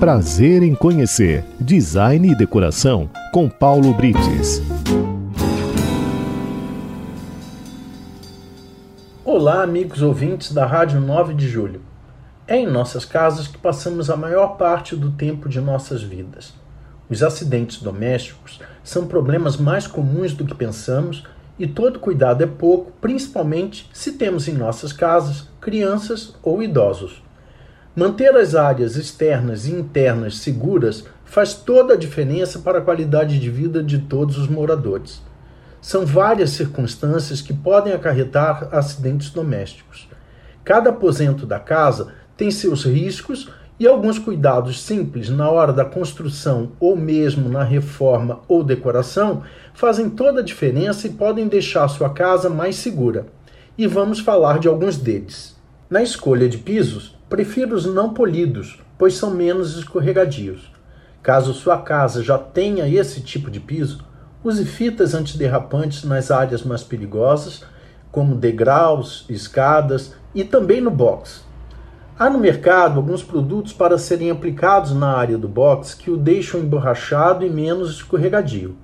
[0.00, 4.60] Prazer em conhecer Design e Decoração com Paulo Brites.
[9.24, 11.81] Olá, amigos ouvintes da Rádio 9 de Julho.
[12.52, 16.52] É em nossas casas que passamos a maior parte do tempo de nossas vidas.
[17.08, 21.24] Os acidentes domésticos são problemas mais comuns do que pensamos
[21.58, 27.22] e todo cuidado é pouco, principalmente se temos em nossas casas crianças ou idosos.
[27.96, 33.48] Manter as áreas externas e internas seguras faz toda a diferença para a qualidade de
[33.48, 35.22] vida de todos os moradores.
[35.80, 40.06] São várias circunstâncias que podem acarretar acidentes domésticos.
[40.62, 46.72] Cada aposento da casa tem seus riscos e alguns cuidados simples na hora da construção
[46.78, 49.42] ou mesmo na reforma ou decoração
[49.74, 53.26] fazem toda a diferença e podem deixar sua casa mais segura.
[53.76, 55.56] E vamos falar de alguns deles.
[55.90, 60.70] Na escolha de pisos, prefiro os não polidos, pois são menos escorregadios.
[61.22, 64.04] Caso sua casa já tenha esse tipo de piso,
[64.44, 67.64] use fitas antiderrapantes nas áreas mais perigosas,
[68.10, 71.42] como degraus, escadas e também no box.
[72.18, 76.60] Há no mercado alguns produtos para serem aplicados na área do box que o deixam
[76.60, 78.76] emborrachado e menos escorregadio.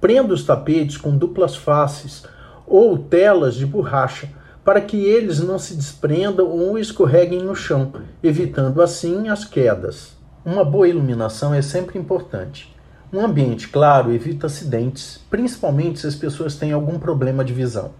[0.00, 2.24] Prenda os tapetes com duplas faces
[2.66, 4.28] ou telas de borracha
[4.64, 10.16] para que eles não se desprendam ou escorreguem no chão, evitando assim as quedas.
[10.44, 12.74] Uma boa iluminação é sempre importante.
[13.12, 17.92] Um ambiente claro evita acidentes, principalmente se as pessoas têm algum problema de visão.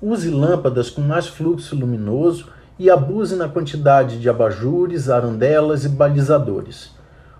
[0.00, 2.48] Use lâmpadas com mais fluxo luminoso
[2.78, 6.92] e abuse na quantidade de abajures, arandelas e balizadores.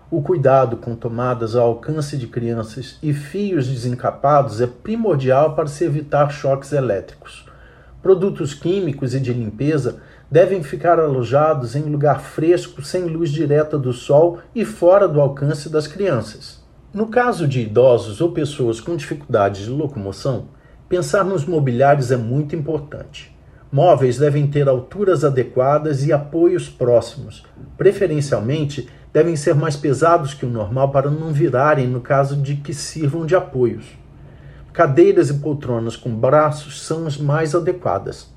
[0.09, 5.83] O cuidado com tomadas ao alcance de crianças e fios desencapados é primordial para se
[5.83, 7.45] evitar choques elétricos.
[8.01, 9.97] Produtos químicos e de limpeza
[10.29, 15.69] devem ficar alojados em lugar fresco, sem luz direta do sol e fora do alcance
[15.69, 16.63] das crianças.
[16.93, 20.45] No caso de idosos ou pessoas com dificuldades de locomoção,
[20.87, 23.34] pensar nos mobiliários é muito importante.
[23.75, 27.43] Móveis devem ter alturas adequadas e apoios próximos.
[27.77, 32.73] Preferencialmente, devem ser mais pesados que o normal para não virarem no caso de que
[32.73, 33.83] sirvam de apoios.
[34.71, 38.33] cadeiras e poltronas com braços são as mais adequadas.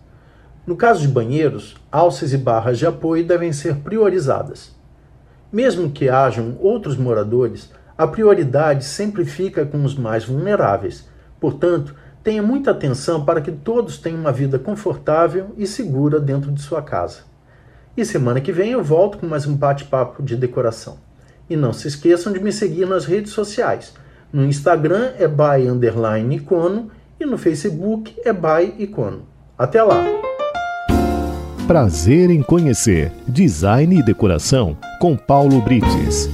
[0.66, 4.74] No caso de banheiros, alças e barras de apoio devem ser priorizadas.
[5.52, 11.08] Mesmo que hajam outros moradores, a prioridade sempre fica com os mais vulneráveis.
[11.38, 11.94] Portanto,
[12.28, 16.82] tenha muita atenção para que todos tenham uma vida confortável e segura dentro de sua
[16.82, 17.20] casa.
[17.96, 20.98] E semana que vem eu volto com mais um bate-papo de decoração.
[21.48, 23.94] E não se esqueçam de me seguir nas redes sociais.
[24.30, 29.22] No Instagram é by underline icono e no Facebook é by icono.
[29.56, 30.04] Até lá!
[31.66, 36.28] Prazer em conhecer Design e Decoração com Paulo Brites.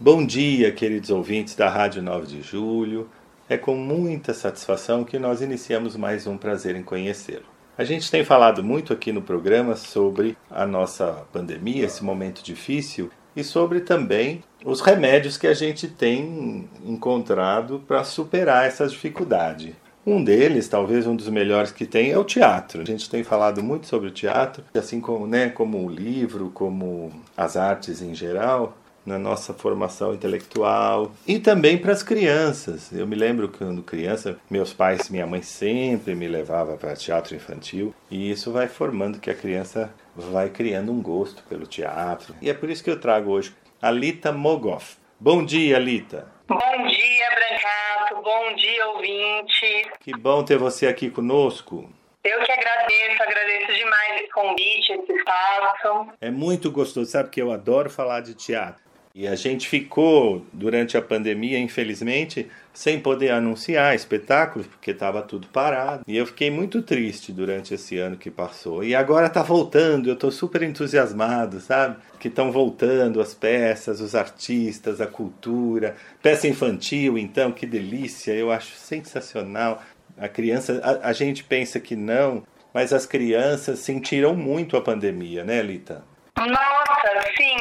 [0.00, 3.08] Bom dia, queridos ouvintes da Rádio 9 de Julho.
[3.48, 7.42] É com muita satisfação que nós iniciamos mais um Prazer em Conhecê-lo.
[7.76, 13.10] A gente tem falado muito aqui no programa sobre a nossa pandemia, esse momento difícil,
[13.34, 19.74] e sobre também os remédios que a gente tem encontrado para superar essa dificuldade.
[20.06, 22.82] Um deles, talvez um dos melhores que tem, é o teatro.
[22.82, 27.10] A gente tem falado muito sobre o teatro, assim como, né, como o livro, como
[27.36, 28.76] as artes em geral
[29.08, 32.92] na nossa formação intelectual e também para as crianças.
[32.92, 37.94] Eu me lembro quando criança, meus pais, minha mãe sempre me levava para teatro infantil
[38.10, 42.34] e isso vai formando que a criança vai criando um gosto pelo teatro.
[42.42, 44.98] E é por isso que eu trago hoje a Lita Mogoff.
[45.18, 46.28] Bom dia, Lita.
[46.46, 48.22] Bom dia, Brancato.
[48.22, 49.90] Bom dia, ouvinte.
[50.00, 51.90] Que bom ter você aqui conosco.
[52.24, 56.08] Eu que agradeço, agradeço demais esse convite, esse espaço.
[56.20, 58.87] É muito gostoso, sabe que eu adoro falar de teatro.
[59.18, 65.48] E a gente ficou, durante a pandemia, infelizmente, sem poder anunciar espetáculos, porque estava tudo
[65.48, 66.04] parado.
[66.06, 68.84] E eu fiquei muito triste durante esse ano que passou.
[68.84, 71.96] E agora está voltando, eu estou super entusiasmado, sabe?
[72.20, 75.96] Que estão voltando as peças, os artistas, a cultura.
[76.22, 79.82] Peça infantil, então, que delícia, eu acho sensacional.
[80.16, 85.42] A criança, a, a gente pensa que não, mas as crianças sentiram muito a pandemia,
[85.42, 86.04] né, Lita?
[86.46, 87.56] Nossa, sim.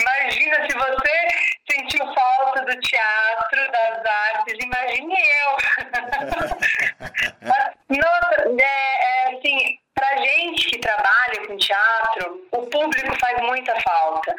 [0.00, 1.28] Imagina se você
[1.70, 5.56] sentiu falta do teatro, das artes, imagine eu.
[7.90, 14.34] Nossa, é, é, assim, pra gente que trabalha com teatro, o público faz muita falta.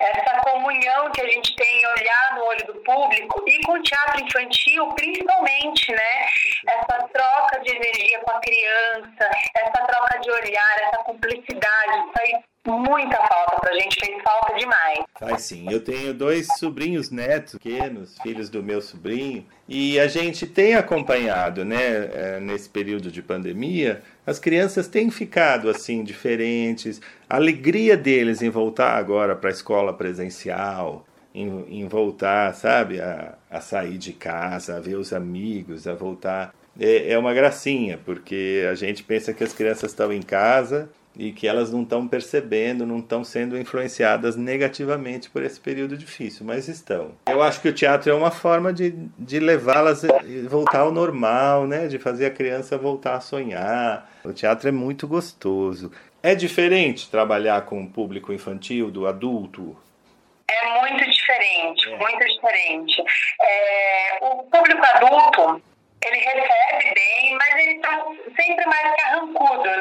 [0.00, 4.24] Essa comunhão que a gente tem, olhar no olho do público e com o teatro
[4.24, 6.26] infantil, principalmente, né?
[6.66, 12.53] Essa troca de energia com a criança, essa troca de olhar, essa cumplicidade, isso aí
[12.66, 14.98] muita falta pra gente, fez falta demais.
[15.18, 15.66] Faz sim.
[15.70, 21.64] Eu tenho dois sobrinhos netos pequenos, filhos do meu sobrinho, e a gente tem acompanhado,
[21.64, 27.00] né, é, nesse período de pandemia, as crianças têm ficado assim diferentes.
[27.28, 33.34] A alegria deles em voltar agora para a escola presencial, em, em voltar, sabe, a,
[33.50, 36.54] a, sair de casa, a ver os amigos, a voltar.
[36.78, 41.32] É, é uma gracinha, porque a gente pensa que as crianças estão em casa e
[41.32, 46.68] que elas não estão percebendo, não estão sendo influenciadas negativamente por esse período difícil, mas
[46.68, 47.12] estão.
[47.26, 50.08] Eu acho que o teatro é uma forma de, de levá-las a
[50.48, 51.86] voltar ao normal, né?
[51.86, 54.10] de fazer a criança voltar a sonhar.
[54.24, 55.92] O teatro é muito gostoso.
[56.22, 59.76] É diferente trabalhar com o público infantil, do adulto?
[60.48, 61.96] É muito diferente, é.
[61.96, 63.02] muito diferente.
[63.40, 65.62] É, o público adulto
[66.06, 68.04] ele recebe bem, mas ele tá
[68.36, 69.73] sempre mais carrancudo?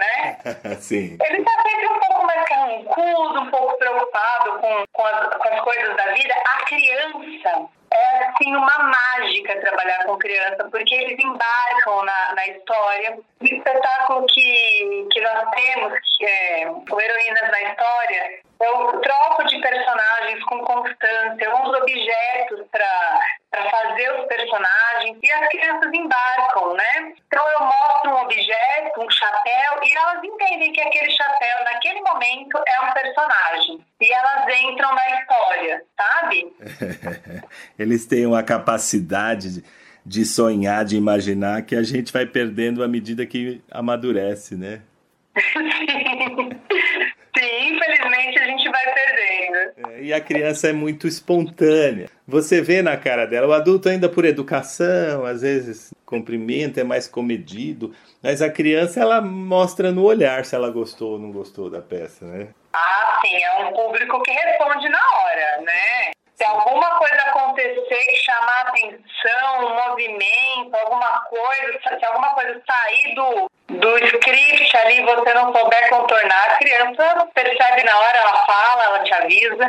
[0.80, 1.18] Sim.
[1.22, 5.62] Ele tá sempre um pouco mais carrancudo, um pouco preocupado com, com, as, com as
[5.62, 6.34] coisas da vida.
[6.34, 13.20] A criança é assim uma mágica trabalhar com criança, porque eles embarcam na, na história.
[13.42, 19.60] O espetáculo que, que nós temos, que é o Heroínas na História, eu troco de
[19.60, 27.14] personagens com constância, eu uso objetos para fazer os personagens e as crianças embarcam, né?
[27.28, 32.58] Então eu mostro um objeto, um chapéu, e elas entendem que aquele chapéu, naquele momento,
[32.66, 33.86] é um personagem.
[34.00, 36.56] E elas entram na história, sabe?
[37.78, 39.66] Eles têm uma capacidade de,
[40.06, 44.82] de sonhar, de imaginar, que a gente vai perdendo à medida que amadurece, né?
[45.38, 46.50] Sim.
[47.36, 49.92] Sim, infelizmente a gente vai perdendo.
[49.92, 52.08] É, e a criança é muito espontânea.
[52.28, 57.08] Você vê na cara dela, o adulto ainda por educação, às vezes cumprimento, é mais
[57.08, 61.82] comedido, mas a criança ela mostra no olhar se ela gostou ou não gostou da
[61.82, 62.50] peça, né?
[62.72, 66.12] Ah, sim, é um público que responde na hora, né?
[66.44, 73.16] Se alguma coisa acontecer que chamar atenção, um movimento, alguma coisa, se alguma coisa sair
[73.16, 78.84] do, do script ali você não souber contornar, a criança percebe na hora, ela fala,
[78.84, 79.68] ela te avisa.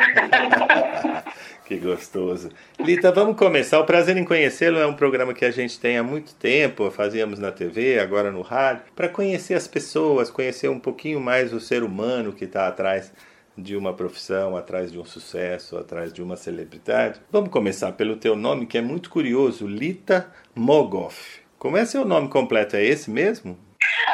[1.64, 2.51] Que gostoso.
[2.79, 3.81] Lita, vamos começar.
[3.81, 7.39] O Prazer em Conhecê-lo é um programa que a gente tem há muito tempo, fazíamos
[7.39, 11.83] na TV, agora no rádio, para conhecer as pessoas, conhecer um pouquinho mais o ser
[11.83, 13.11] humano que está atrás
[13.57, 17.20] de uma profissão, atrás de um sucesso, atrás de uma celebridade.
[17.30, 21.42] Vamos começar pelo teu nome, que é muito curioso, Lita Mogoff.
[21.59, 22.76] Como é seu nome completo?
[22.76, 23.59] É esse mesmo?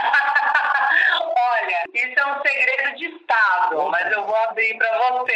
[1.23, 5.33] Olha, isso é um segredo de Estado, mas eu vou abrir para você.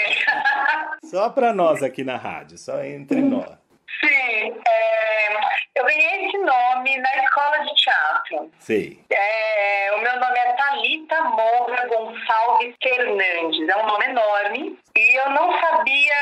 [1.05, 3.64] Só para nós aqui na rádio, só entre nós.
[4.05, 5.14] Sim, é,
[5.76, 8.50] eu ganhei esse nome na escola de teatro.
[8.59, 8.98] Sei.
[9.11, 13.68] É, o meu nome é Thalita Moura Gonçalves Fernandes.
[13.68, 14.78] É um nome enorme.
[14.94, 16.14] E eu não sabia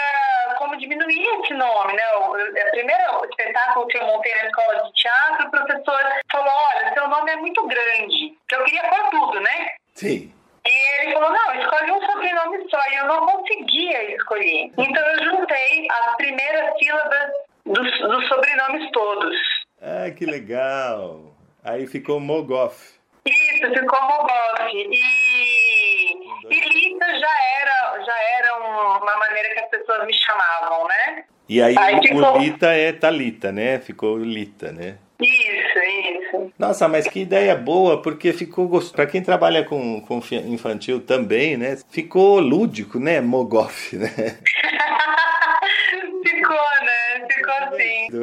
[0.58, 2.02] como diminuir esse nome, né?
[2.14, 6.94] O, o primeiro espetáculo que eu montei na escola de teatro, o professor falou, olha,
[6.94, 8.36] seu nome é muito grande.
[8.48, 9.74] Que eu queria pôr tudo, né?
[9.94, 10.32] Sim.
[10.64, 12.80] E ele falou, não, escolhe um sobrenome só.
[12.90, 14.70] E eu não conseguia escolher.
[14.78, 17.32] Então eu juntei as primeiras sílabas
[17.66, 19.36] dos, dos sobrenomes todos.
[19.80, 21.34] Ah, que legal.
[21.64, 22.94] Aí ficou Mogoff.
[23.26, 24.72] Isso, ficou Mogoff.
[24.74, 26.12] E,
[26.50, 31.24] e Lita já era, já era uma maneira que as pessoas me chamavam, né?
[31.48, 33.78] E aí, Aí o, ficou- o Lita é Talita, né?
[33.78, 34.96] Ficou Lita, né?
[35.20, 36.52] Isso, isso.
[36.58, 38.94] Nossa, mas que ideia boa, porque ficou gostoso.
[38.94, 41.78] Pra quem trabalha com, com infantil também, né?
[41.90, 43.20] Ficou lúdico, né?
[43.20, 44.08] Mogoff, né?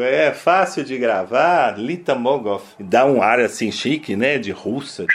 [0.02, 2.76] É fácil de gravar, Lita Mogoff.
[2.80, 4.38] Dá um ar assim chique, né?
[4.38, 5.06] De russa.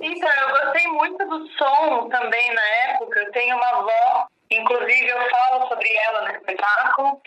[0.00, 3.20] Então, eu gostei muito do som também na época.
[3.20, 7.20] Eu tenho uma avó, inclusive eu falo sobre ela no espetáculo,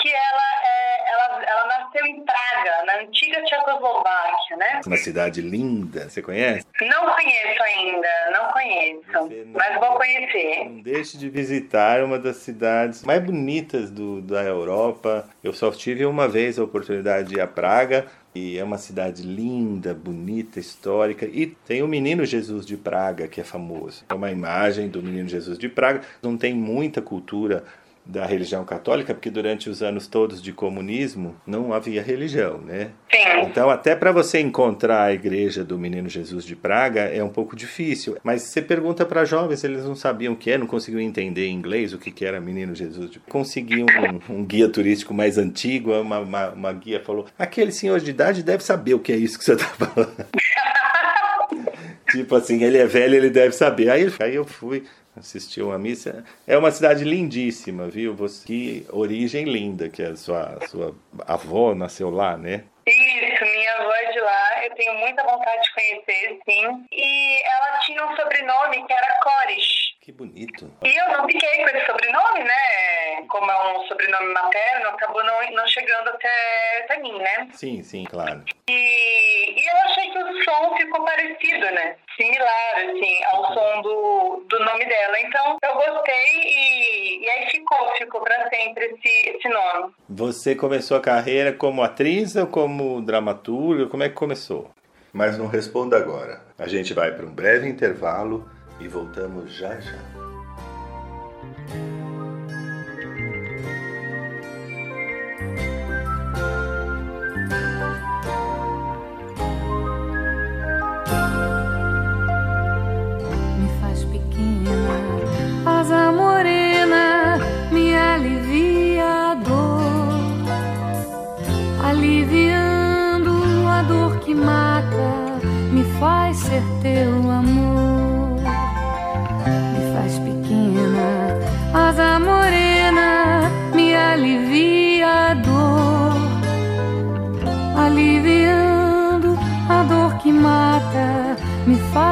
[0.00, 4.80] que ela, é, ela, ela nasceu em Praga, na antiga Tchecoslováquia, né?
[4.86, 6.66] Uma cidade linda, você conhece?
[6.80, 10.64] Não conheço ainda, não conheço, não- mas vou conhecer.
[10.64, 15.28] Não deixe de visitar uma das cidades mais bonitas do, da Europa.
[15.42, 18.06] Eu só tive uma vez a oportunidade de ir a Praga.
[18.32, 21.26] E é uma cidade linda, bonita, histórica.
[21.26, 24.04] E tem o Menino Jesus de Praga, que é famoso.
[24.08, 26.02] É uma imagem do Menino Jesus de Praga.
[26.22, 27.64] Não tem muita cultura
[28.04, 32.90] da religião católica, porque durante os anos todos de comunismo não havia religião, né?
[33.10, 37.28] Sim, Então, até para você encontrar a igreja do Menino Jesus de Praga é um
[37.28, 38.16] pouco difícil.
[38.24, 41.54] Mas você pergunta para jovens, eles não sabiam o que é, não conseguiam entender em
[41.54, 43.10] inglês o que que era Menino Jesus.
[43.10, 43.86] de Conseguiam
[44.28, 48.42] um, um guia turístico mais antigo, uma, uma, uma guia falou: aquele senhor de idade
[48.42, 50.12] deve saber o que é isso que você está falando.
[52.10, 53.90] tipo assim, ele é velho, ele deve saber.
[53.90, 54.84] Aí, aí eu fui
[55.16, 56.24] assistir uma missa.
[56.46, 58.14] É uma cidade lindíssima, viu?
[58.14, 60.94] Você, que origem linda, que a sua, sua
[61.26, 62.64] avó nasceu lá, né?
[62.86, 66.86] isso, minha avó é de lá, eu tenho muita vontade de conhecer, sim.
[66.92, 69.89] E ela tinha um sobrenome que era Cores.
[70.10, 70.68] Que bonito.
[70.82, 73.24] E eu não fiquei com esse sobrenome, né?
[73.28, 77.48] Como é um sobrenome materno, acabou não, não chegando até, até mim, né?
[77.52, 78.42] Sim, sim, claro.
[78.68, 81.94] E, e eu achei que o som ficou parecido, né?
[82.16, 85.20] Similar, assim, ao som do, do nome dela.
[85.20, 89.94] Então, eu gostei e, e aí ficou, ficou pra sempre esse, esse nome.
[90.08, 93.86] Você começou a carreira como atriz ou como dramaturga?
[93.86, 94.72] Como é que começou?
[95.12, 96.40] Mas não responda agora.
[96.58, 98.48] A gente vai para um breve intervalo
[98.80, 99.98] e voltamos já já.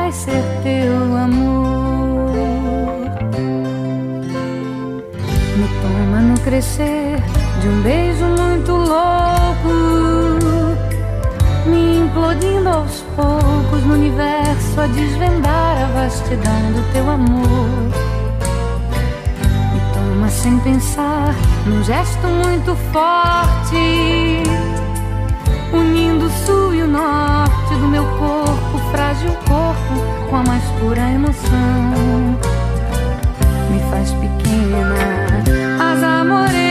[0.09, 2.33] Faz ser teu amor.
[5.57, 7.21] Me toma no crescer
[7.61, 9.69] de um beijo muito louco,
[11.67, 17.69] me implodindo aos poucos no universo a desvendar a vastidão do teu amor.
[19.73, 21.35] Me toma sem pensar,
[21.67, 24.43] num gesto muito forte
[25.73, 29.68] unindo o sul e o norte do meu corpo, frágil corpo,
[30.29, 32.39] com a mais pura emoção.
[33.71, 34.95] Me faz pequena,
[35.81, 36.68] asa morena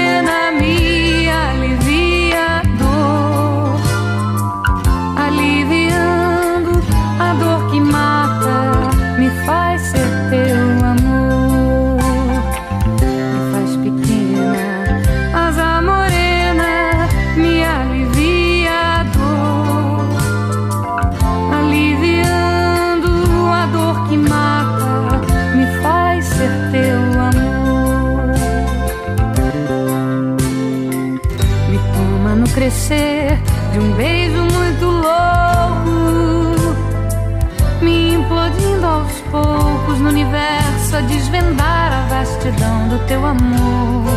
[43.07, 44.11] teu amor.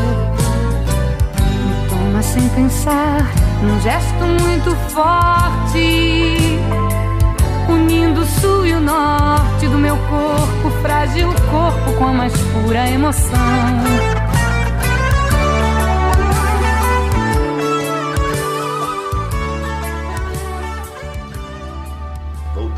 [1.64, 3.32] Me toma sem pensar,
[3.62, 6.58] num gesto muito forte,
[7.68, 12.88] unindo o sul e o norte do meu corpo, frágil corpo com a mais pura
[12.88, 14.10] emoção.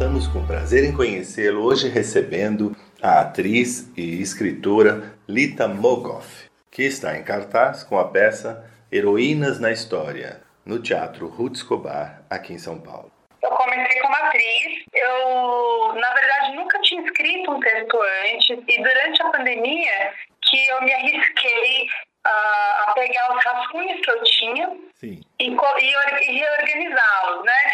[0.03, 7.19] Estamos com prazer em conhecê-lo hoje recebendo a atriz e escritora Lita Mogoff, que está
[7.19, 12.81] em cartaz com a peça Heroínas na História, no Teatro Ruth Escobar, aqui em São
[12.81, 13.11] Paulo.
[13.43, 19.23] Eu comecei como atriz, eu na verdade nunca tinha escrito um texto antes e durante
[19.23, 21.89] a pandemia que eu me arrisquei
[22.25, 25.21] a, a pegar os rascunhos que eu tinha Sim.
[25.41, 27.73] e, e, e reorganizá-los, né?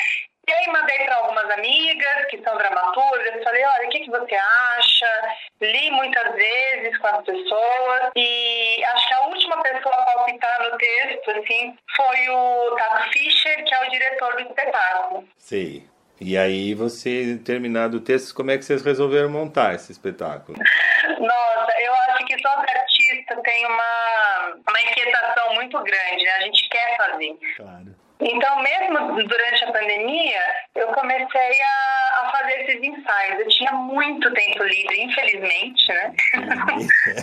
[0.48, 4.34] E aí mandei para algumas amigas que são dramaturgas, falei, olha, o que, que você
[4.34, 5.36] acha?
[5.60, 10.78] Li muitas vezes com as pessoas e acho que a última pessoa a palpitar no
[10.78, 15.28] texto, assim, foi o Tato Fischer, que é o diretor do espetáculo.
[15.36, 15.86] Sim.
[16.18, 20.56] E aí você, terminado o texto, como é que vocês resolveram montar esse espetáculo?
[21.20, 26.30] Nossa, eu acho que todo artista tem uma, uma inquietação muito grande, né?
[26.30, 27.38] A gente quer fazer.
[27.54, 28.07] Claro.
[28.20, 30.42] Então, mesmo durante a pandemia,
[30.74, 33.40] eu comecei a, a, fazer esses ensaios.
[33.40, 36.12] Eu tinha muito tempo livre, infelizmente, né?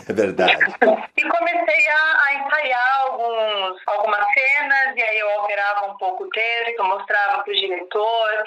[0.08, 0.56] É verdade.
[1.18, 6.30] e comecei a, a, ensaiar alguns, algumas cenas, e aí eu alterava um pouco o
[6.30, 8.43] texto, mostrava para o diretor.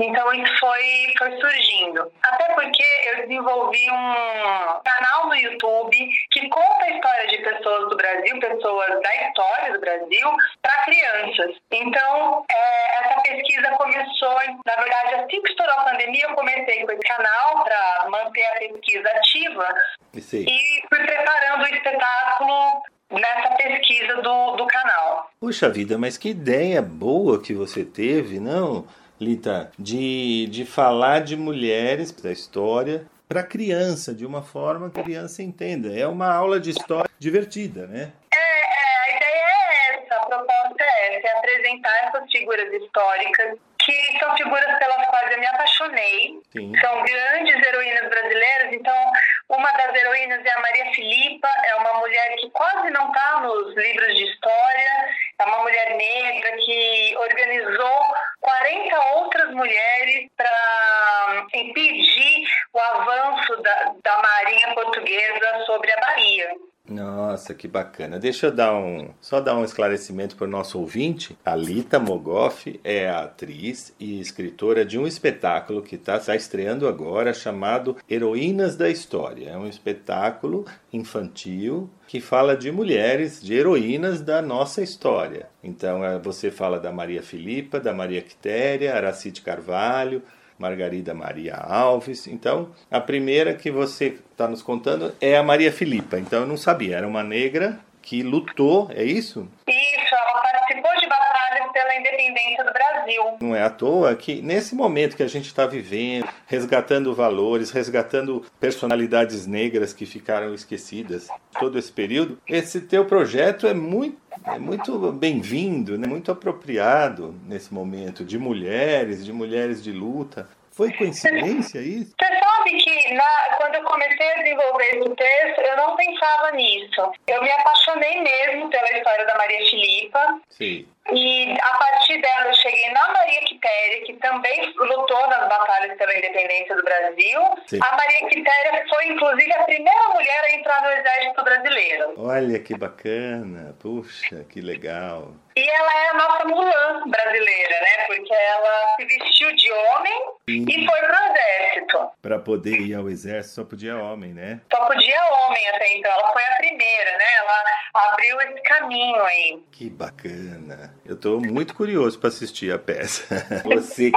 [0.00, 2.10] Então isso foi, foi surgindo.
[2.22, 7.96] Até porque eu desenvolvi um canal no YouTube que conta a história de pessoas do
[7.96, 10.28] Brasil, pessoas da história do Brasil,
[10.62, 11.56] para crianças.
[11.70, 14.34] Então, é, essa pesquisa começou,
[14.64, 18.58] na verdade, assim que estourou a pandemia, eu comecei com esse canal para manter a
[18.58, 19.74] pesquisa ativa
[20.18, 20.44] Sim.
[20.48, 25.30] e fui preparando o espetáculo nessa pesquisa do, do canal.
[25.40, 28.86] Puxa vida, mas que ideia boa que você teve, não?
[29.20, 35.02] Lita, de, de falar de mulheres da história para criança, de uma forma que a
[35.02, 35.92] criança entenda.
[35.94, 38.12] É uma aula de história divertida, né?
[38.34, 43.58] É, é, a ideia é essa, a proposta é essa, é apresentar essas figuras históricas
[43.84, 46.40] que são figuras pelas quais eu me apaixonei.
[46.52, 46.72] Sim.
[46.80, 48.72] São grandes heroínas brasileiras.
[48.72, 49.12] Então,
[49.48, 53.76] uma das heroínas é a Maria Filipa, é uma mulher que quase não está nos
[53.76, 62.78] livros de história, é uma mulher negra que organizou 40 outras mulheres para impedir o
[62.78, 66.50] avanço da, da Marinha Portuguesa sobre a Bahia.
[66.88, 68.18] Nossa, que bacana.
[68.18, 71.38] Deixa eu dar um, só dar um esclarecimento para o nosso ouvinte.
[71.44, 76.88] A Lita Mogoff é a atriz e escritora de um espetáculo que está tá estreando
[76.88, 79.50] agora chamado Heroínas da História.
[79.50, 85.48] É um espetáculo infantil que fala de mulheres, de heroínas da nossa história.
[85.62, 90.22] Então você fala da Maria Filipa, da Maria Quitéria, Aracide Carvalho,
[90.60, 92.26] Margarida Maria Alves.
[92.26, 96.18] Então, a primeira que você está nos contando é a Maria Filipa.
[96.18, 99.48] Então, eu não sabia, era uma negra que lutou, é isso?
[99.66, 103.22] Isso, ela participou de batalhas pela independência do Brasil.
[103.40, 108.44] Não é à toa que nesse momento que a gente está vivendo, resgatando valores, resgatando
[108.60, 111.28] personalidades negras que ficaram esquecidas
[111.58, 116.06] todo esse período, esse teu projeto é muito é muito bem-vindo, né?
[116.06, 120.48] muito apropriado nesse momento de mulheres, de mulheres de luta.
[120.70, 122.14] Foi coincidência isso?
[122.18, 127.12] Você sabe que na, quando eu comecei a desenvolver esse texto, eu não pensava nisso.
[127.26, 130.40] Eu me apaixonei mesmo pela história da Maria Filipa.
[130.48, 130.86] Sim.
[131.12, 136.16] E a partir dela eu cheguei na Maria Quitéria, que também lutou nas batalhas pela
[136.16, 137.40] independência do Brasil.
[137.66, 137.78] Sim.
[137.82, 142.14] A Maria Quitéria foi, inclusive, a primeira mulher a entrar no exército brasileiro.
[142.16, 145.32] Olha que bacana, puxa, que legal.
[145.60, 148.04] E ela é a nossa Mulan brasileira, né?
[148.06, 150.64] Porque ela se vestiu de homem Sim.
[150.66, 152.10] e foi pro exército.
[152.22, 154.62] Para poder ir ao exército só podia homem, né?
[154.72, 156.10] Só podia homem até então.
[156.10, 157.24] Ela foi a primeira, né?
[157.36, 157.64] Ela
[158.06, 159.62] abriu esse caminho aí.
[159.70, 160.94] Que bacana.
[161.04, 163.46] Eu estou muito curioso para assistir a peça.
[163.64, 164.10] Você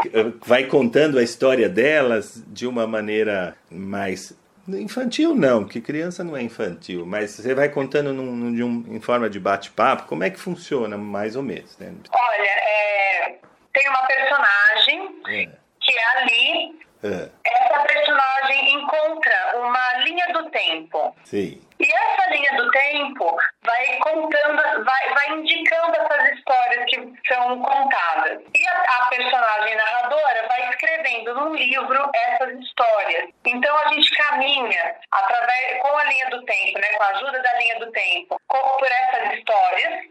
[0.46, 4.34] vai contando a história delas de uma maneira mais
[4.68, 9.30] Infantil não, que criança não é infantil, mas você vai contando num, num, em forma
[9.30, 11.94] de bate-papo, como é que funciona, mais ou menos, né?
[12.14, 13.36] Olha, é,
[13.74, 15.50] tem uma personagem É.
[15.82, 16.83] que é a Li.
[17.04, 17.30] É.
[17.46, 21.16] Essa personagem encontra uma linha do tempo.
[21.26, 21.62] Sim.
[21.80, 28.42] E essa linha do tempo vai contando, vai, vai indicando essas histórias que são contadas.
[28.56, 33.30] E a, a, personagem narradora vai escrevendo num livro essas histórias.
[33.46, 37.54] Então a gente caminha através com a linha do tempo, né, com a ajuda da
[37.56, 40.06] linha do tempo, por essas histórias,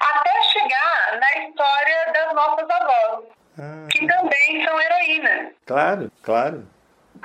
[0.00, 3.24] até chegar na história das nossas avós,
[3.58, 3.86] ah.
[3.90, 5.52] que também são heroínas.
[5.66, 6.64] Claro, claro.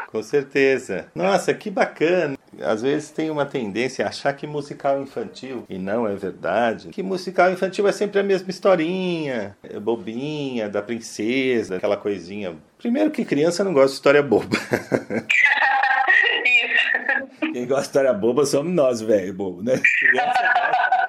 [0.07, 1.07] Com certeza.
[1.13, 2.38] Nossa, que bacana.
[2.61, 7.01] Às vezes tem uma tendência a achar que musical infantil, e não é verdade, que
[7.01, 12.55] musical infantil é sempre a mesma historinha, é bobinha, da princesa, aquela coisinha.
[12.77, 14.55] Primeiro que criança não gosta de história boba.
[17.53, 19.81] Quem gosta de história boba somos nós, velho, bobo, né?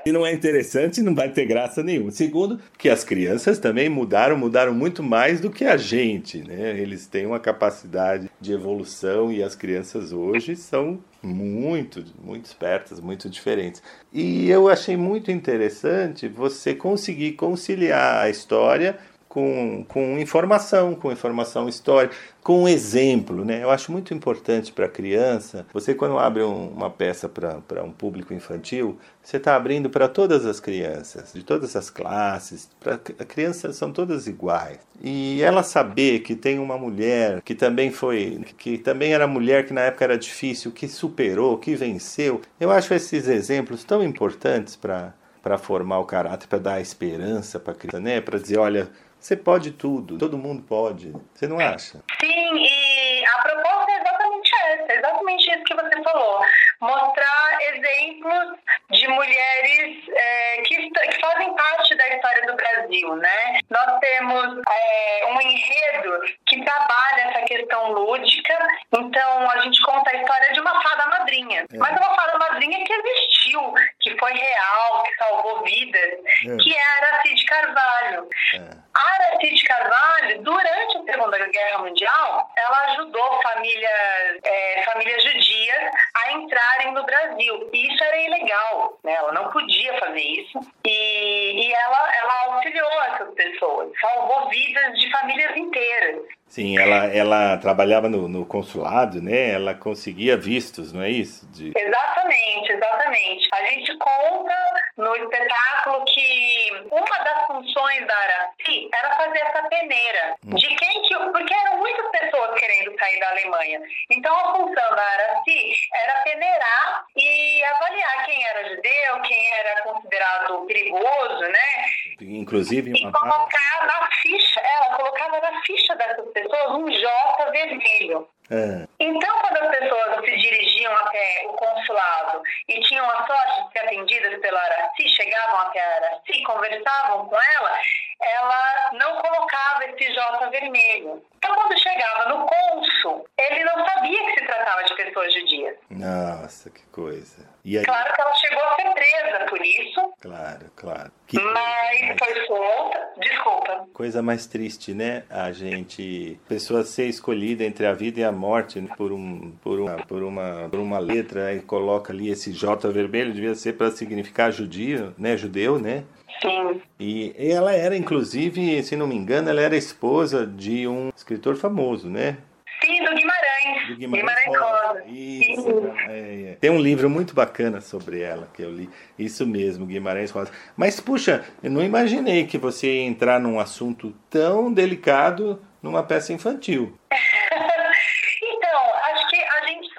[0.07, 2.11] Se não é interessante, não vai ter graça nenhuma.
[2.11, 6.79] Segundo, que as crianças também mudaram, mudaram muito mais do que a gente, né?
[6.79, 13.31] Eles têm uma capacidade de evolução e as crianças hoje são muito, muito espertas, muito
[13.31, 13.83] diferentes.
[14.13, 18.99] E eu achei muito interessante você conseguir conciliar a história
[19.35, 23.45] com, com informação, com informação histórica, com exemplo.
[23.45, 23.65] Né?
[23.65, 27.91] Eu acho muito importante para a criança, você quando abre um, uma peça para um
[27.91, 33.75] público infantil, você está abrindo para todas as crianças, de todas as classes, para crianças
[33.75, 34.79] são todas iguais.
[35.03, 39.73] E ela saber que tem uma mulher que também foi, que também era mulher que
[39.73, 42.41] na época era difícil, que superou, que venceu.
[42.61, 45.13] Eu acho esses exemplos tão importantes para
[45.45, 48.19] para formar o caráter, para dar esperança para a criança, né?
[48.19, 48.89] Para dizer, olha,
[49.25, 51.11] você pode tudo, todo mundo pode.
[51.33, 52.03] Você não acha?
[52.21, 56.41] Sim, e a proposta é exatamente essa, exatamente isso que você falou.
[56.85, 58.59] Mostrar exemplos
[58.91, 63.59] de mulheres é, que, que, fazem parte da história do Brasil, né?
[63.71, 68.59] Nós temos é, um enredo que trabalha essa questão lúdica,
[68.93, 71.63] então a gente conta a história de uma fada madrinha.
[71.63, 71.77] É.
[71.77, 76.13] Mas uma fada madrinha que existiu, que foi real, que salvou vidas,
[76.47, 76.57] é.
[76.59, 78.29] que era Cid Carvalho.
[78.55, 78.85] É.
[78.95, 86.33] Aracide Carvalho, durante a Segunda Guerra Mundial, ela ajudou famílias, é, famílias judias a
[86.75, 87.71] entrarem no Brasil.
[87.73, 89.15] E isso era ilegal, né?
[89.15, 90.59] ela não podia fazer isso.
[90.85, 96.23] E, e ela, ela auxiliou essas pessoas, salvou vidas de famílias inteiras.
[96.55, 99.51] Sim, ela, ela trabalhava no, no, consulado, né?
[99.55, 101.45] Ela conseguia vistos, não é isso?
[101.51, 101.73] De...
[101.77, 103.49] Exatamente, exatamente.
[103.53, 104.55] A gente conta
[104.97, 110.37] no espetáculo que uma das funções da Araci era fazer essa peneira.
[110.47, 110.55] Hum.
[110.55, 111.15] De quem que.
[111.17, 113.81] Porque eram muitas pessoas querendo sair da Alemanha.
[114.13, 120.67] Então a função da Araci era peneirar e avaliar quem era judeu, quem era considerado
[120.67, 121.85] perigoso, né?
[122.21, 122.93] Inclusive.
[122.93, 128.29] E colocar na ficha, ela colocava na ficha dessas pessoas um J vermelho.
[128.51, 128.87] É.
[129.01, 133.87] Então, quando as pessoas se dirigiam até o consulado e tinham a sorte de ser
[133.87, 137.81] atendidas pela Araci, chegavam até a Araci, conversavam com ela,
[138.25, 141.23] ela não colocava esse J vermelho.
[141.37, 145.77] Então, quando chegava no cônsul, ele não sabia que se tratava de pessoas judias.
[145.91, 147.47] Nossa, que coisa.
[147.65, 147.83] Aí...
[147.85, 150.15] Claro que ela chegou a ser presa por isso.
[150.21, 151.13] Claro, claro.
[151.27, 153.09] Que mas foi solta.
[153.19, 153.87] Desculpa.
[153.93, 155.25] Coisa mais triste, né?
[155.29, 156.41] A gente.
[156.49, 158.95] Pessoa ser escolhida entre a vida e a morte né?
[158.97, 163.33] por, um, por, uma, por, uma, por uma letra e coloca ali esse J vermelho,
[163.33, 165.37] devia ser para significar judio, né?
[165.37, 166.05] Judeu, né?
[166.41, 166.83] Sim.
[166.99, 172.09] E ela era, inclusive, se não me engano, ela era esposa de um escritor famoso,
[172.09, 172.39] né?
[172.85, 173.89] Sim, do Guimarães.
[173.89, 175.05] Do Guimarães, Rosa.
[175.07, 175.93] Isso.
[176.09, 176.57] É, é.
[176.61, 178.91] Tem um livro muito bacana sobre ela que eu li.
[179.19, 180.51] Isso mesmo, Guimarães Rosa.
[180.77, 186.33] Mas, puxa, eu não imaginei que você ia entrar num assunto tão delicado numa peça
[186.33, 186.99] infantil.
[187.13, 188.81] então,
[189.13, 189.95] acho que a gente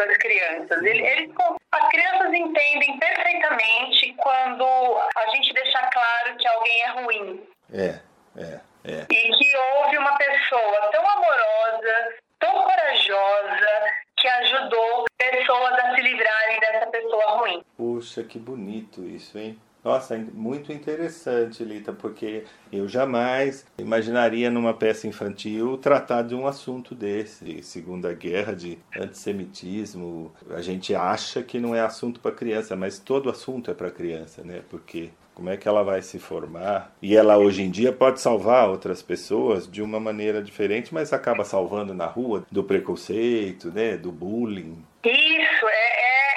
[0.00, 0.82] as crianças.
[0.82, 1.30] Eles,
[1.72, 7.46] as crianças entendem perfeitamente quando a gente deixa claro que alguém é ruim.
[7.72, 8.00] É,
[8.36, 8.60] é.
[8.84, 9.06] É.
[9.10, 13.68] E que houve uma pessoa tão amorosa, tão corajosa,
[14.16, 17.62] que ajudou pessoas a se livrarem dessa pessoa ruim.
[17.76, 19.60] Puxa, que bonito isso, hein?
[19.82, 26.94] Nossa, muito interessante, Lita, porque eu jamais imaginaria numa peça infantil tratar de um assunto
[26.94, 30.32] desse, Segunda Guerra, de antissemitismo.
[30.50, 34.42] A gente acha que não é assunto para criança, mas todo assunto é para criança,
[34.44, 34.62] né?
[34.68, 35.10] Porque
[35.40, 36.94] como é que ela vai se formar.
[37.00, 41.44] E ela hoje em dia pode salvar outras pessoas de uma maneira diferente, mas acaba
[41.44, 44.84] salvando na rua do preconceito, né, do bullying.
[45.02, 46.29] Isso, é, é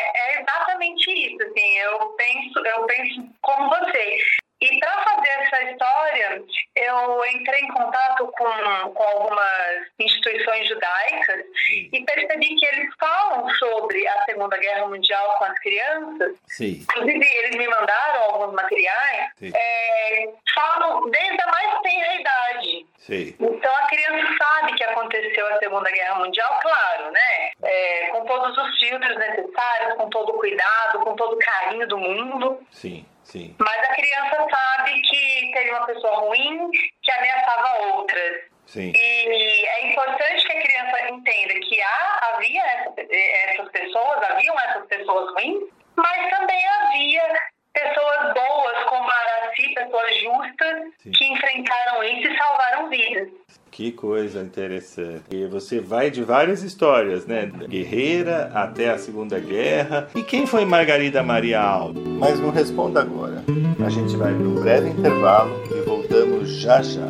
[0.84, 1.43] exatamente isso.
[1.43, 4.17] Assim, eu penso, eu penso como você.
[4.64, 6.43] E para fazer essa história,
[6.78, 11.89] eu entrei em contato com, com algumas instituições judaicas Sim.
[11.91, 16.36] e percebi que eles falam sobre a Segunda Guerra Mundial com as crianças.
[16.47, 16.82] Sim.
[16.82, 19.32] Inclusive, eles me mandaram alguns materiais.
[19.41, 22.86] É, falam desde a mais tenra idade.
[22.99, 23.36] Sim.
[23.38, 27.51] Então, a criança sabe que aconteceu a Segunda Guerra Mundial, claro, né?
[27.64, 31.97] É, com todos os filtros necessários, com todo o cuidado, com todo o carinho do
[31.97, 32.66] mundo.
[32.72, 33.05] Sim.
[33.24, 33.55] Sim.
[33.59, 36.69] Mas a criança sabe que teve uma pessoa ruim
[37.01, 38.41] que ameaçava outras.
[38.65, 38.91] Sim.
[38.95, 44.86] E é importante que a criança entenda que há, havia essa, essas pessoas, haviam essas
[44.88, 45.63] pessoas ruins,
[45.95, 51.11] mas também havia pessoas boas como a Araci, pessoas justas, Sim.
[51.11, 53.30] que enfrentaram isso e salvaram vidas.
[53.71, 55.24] Que coisa interessante.
[55.32, 57.47] E você vai de várias histórias, né?
[57.67, 60.09] Guerreira até a Segunda Guerra.
[60.15, 62.03] E quem foi Margarida Maria Alves?
[62.05, 63.43] Mas não responda agora.
[63.84, 67.09] A gente vai para um breve intervalo e voltamos já já.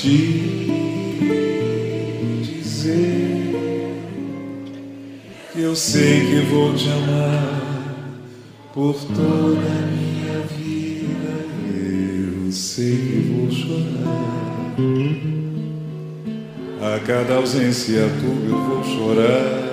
[0.00, 0.16] te
[2.40, 3.50] dizer
[5.52, 7.80] que eu sei que vou te amar
[8.72, 11.34] por toda a minha vida.
[11.74, 14.76] Eu sei que vou chorar.
[16.94, 19.68] A cada ausência tua eu vou chorar.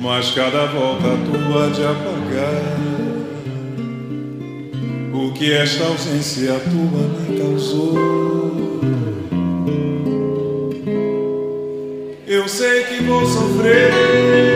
[0.00, 2.95] Mas cada volta tua de apagar
[5.38, 7.94] que esta ausência tua me causou.
[12.26, 14.55] Eu sei que vou sofrer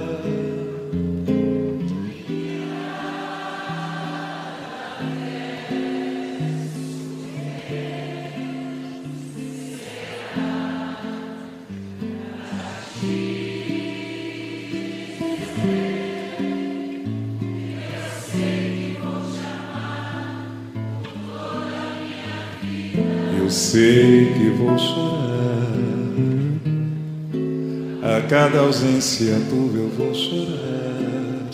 [28.31, 31.49] Cada ausência tua eu vou chorar.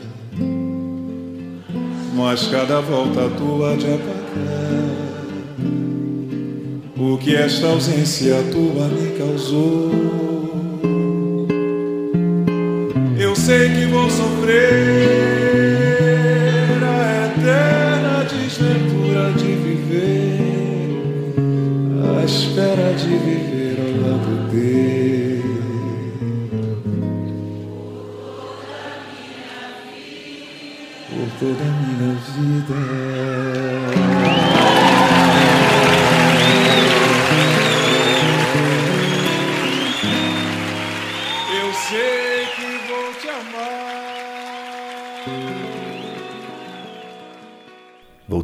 [2.14, 4.28] Mas cada volta tua de apagar
[6.96, 9.92] o que esta ausência tua me causou.
[13.20, 14.68] Eu sei que vou sofrer
[16.84, 20.38] a eterna desventura de viver
[22.20, 25.07] à espera de viver ao lado dele.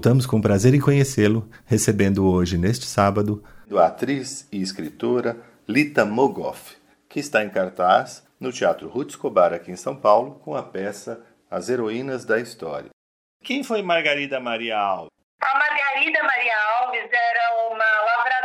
[0.04, 3.42] Voltamos com prazer em conhecê-lo, recebendo hoje, neste sábado,
[3.72, 6.76] a atriz e escritora Lita Mogoff,
[7.08, 11.26] que está em cartaz no Teatro Ruth Escobar aqui em São Paulo com a peça
[11.50, 12.90] As Heroínas da História.
[13.46, 15.10] Quem foi Margarida Maria Alves?
[15.42, 18.43] A Margarida Maria Alves era uma lavradora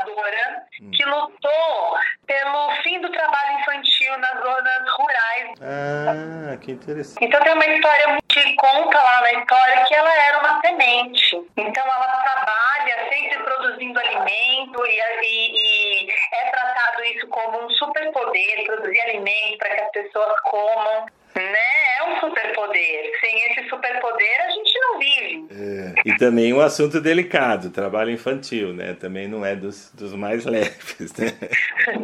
[0.92, 5.50] que lutou pelo fim do trabalho infantil nas zonas rurais.
[5.60, 7.24] Ah, que interessante.
[7.24, 11.36] Então tem uma história que conta lá na história que ela era uma semente.
[11.56, 18.64] Então ela trabalha sempre produzindo alimento e, e, e é tratado isso como um superpoder,
[18.64, 21.06] produzir alimento para que as pessoas comam.
[21.38, 21.98] Né?
[21.98, 23.12] É um superpoder.
[23.20, 25.46] Sem esse superpoder, a gente não vive.
[25.52, 25.94] É.
[26.04, 28.94] E também um assunto delicado, trabalho infantil, né?
[28.94, 31.28] Também não é dos, dos mais leves, né?
[31.86, 31.94] é,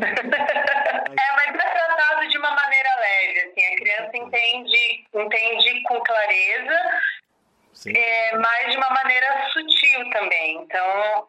[1.37, 3.65] mas é tratado de uma maneira leve, assim.
[3.65, 6.81] A criança entende, entende com clareza,
[7.89, 10.59] é, mas de uma maneira sutil também.
[10.63, 11.29] Então,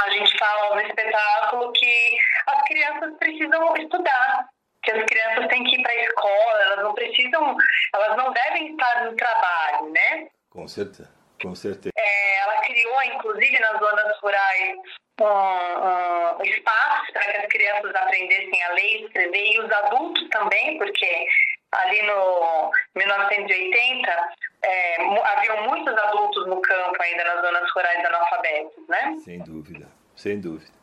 [0.00, 4.48] a gente fala no espetáculo que as crianças precisam estudar,
[4.82, 7.56] que as crianças têm que ir para a escola, elas não precisam,
[7.94, 10.28] elas não devem estar no trabalho, né?
[10.50, 11.10] Com certeza,
[11.40, 11.92] com certeza.
[11.96, 14.76] É, ela criou, inclusive, nas zonas rurais,
[15.20, 20.28] um, um espaços para que as crianças aprendessem a ler e escrever, e os adultos
[20.30, 21.26] também, porque
[21.72, 29.16] ali no 1980 é, haviam muitos adultos no campo ainda nas zonas rurais analfabetos, né?
[29.24, 30.79] Sem dúvida, sem dúvida.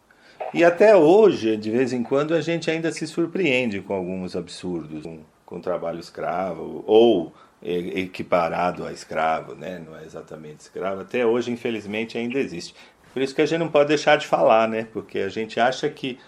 [0.53, 5.03] E até hoje, de vez em quando, a gente ainda se surpreende com alguns absurdos,
[5.03, 9.81] com, com trabalho escravo ou equiparado a escravo, né?
[9.85, 11.01] Não é exatamente escravo.
[11.01, 12.75] Até hoje, infelizmente, ainda existe.
[13.13, 14.87] Por isso que a gente não pode deixar de falar, né?
[14.93, 16.19] Porque a gente acha que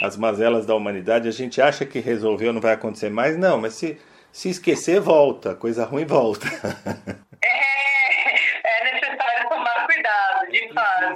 [0.00, 3.36] as mazelas da humanidade, a gente acha que resolveu, não vai acontecer mais.
[3.36, 3.98] Não, mas se,
[4.30, 5.54] se esquecer, volta.
[5.54, 6.46] Coisa ruim volta.
[7.42, 10.50] É, é necessário tomar cuidado,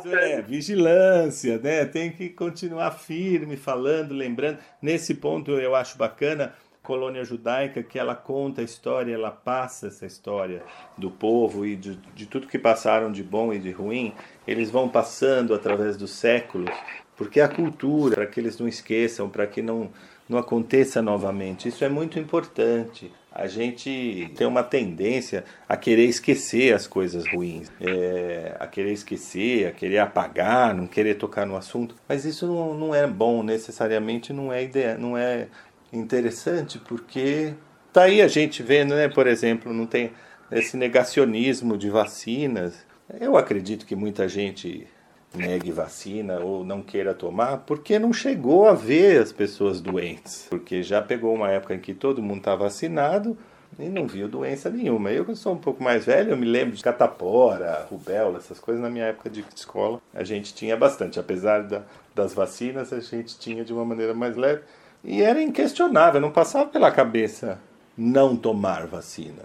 [0.01, 0.15] fato.
[0.15, 1.85] É, vigilância, né?
[1.85, 4.59] Tem que continuar firme, falando, lembrando.
[4.81, 10.07] Nesse ponto eu acho bacana colônia judaica que ela conta a história, ela passa essa
[10.07, 10.63] história
[10.97, 14.13] do povo e de, de tudo que passaram de bom e de ruim,
[14.47, 16.71] eles vão passando através dos séculos,
[17.17, 19.91] porque a cultura, para que eles não esqueçam, para que não,
[20.29, 23.13] não aconteça novamente, isso é muito importante.
[23.33, 29.69] A gente tem uma tendência a querer esquecer as coisas ruins, é, a querer esquecer,
[29.69, 31.95] a querer apagar, não querer tocar no assunto.
[32.09, 35.47] Mas isso não, não é bom, necessariamente não é, ideia, não é
[35.93, 37.55] interessante porque
[37.93, 40.11] tá aí a gente vendo, né, por exemplo, não tem
[40.51, 42.85] esse negacionismo de vacinas.
[43.21, 44.87] Eu acredito que muita gente
[45.35, 50.47] negue vacina ou não queira tomar porque não chegou a ver as pessoas doentes.
[50.51, 53.37] Porque já pegou uma época em que todo mundo está vacinado
[53.79, 55.11] e não viu doença nenhuma.
[55.11, 58.83] Eu que sou um pouco mais velho, eu me lembro de catapora, rubéola, essas coisas
[58.83, 60.01] na minha época de escola.
[60.13, 61.83] A gente tinha bastante, apesar da,
[62.15, 64.63] das vacinas, a gente tinha de uma maneira mais leve.
[65.03, 67.59] E era inquestionável, não passava pela cabeça
[67.97, 69.43] não tomar vacina.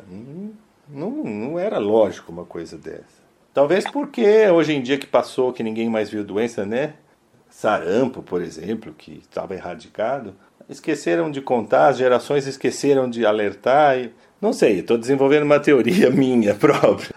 [0.89, 3.24] Não, não era lógico uma coisa dessa.
[3.55, 6.95] Talvez porque hoje em dia que passou, que ninguém mais viu doença, né?
[7.49, 10.35] Sarampo, por exemplo, que estava erradicado,
[10.67, 13.97] esqueceram de contar, as gerações esqueceram de alertar.
[13.97, 14.11] E...
[14.41, 17.15] Não sei, estou desenvolvendo uma teoria minha própria.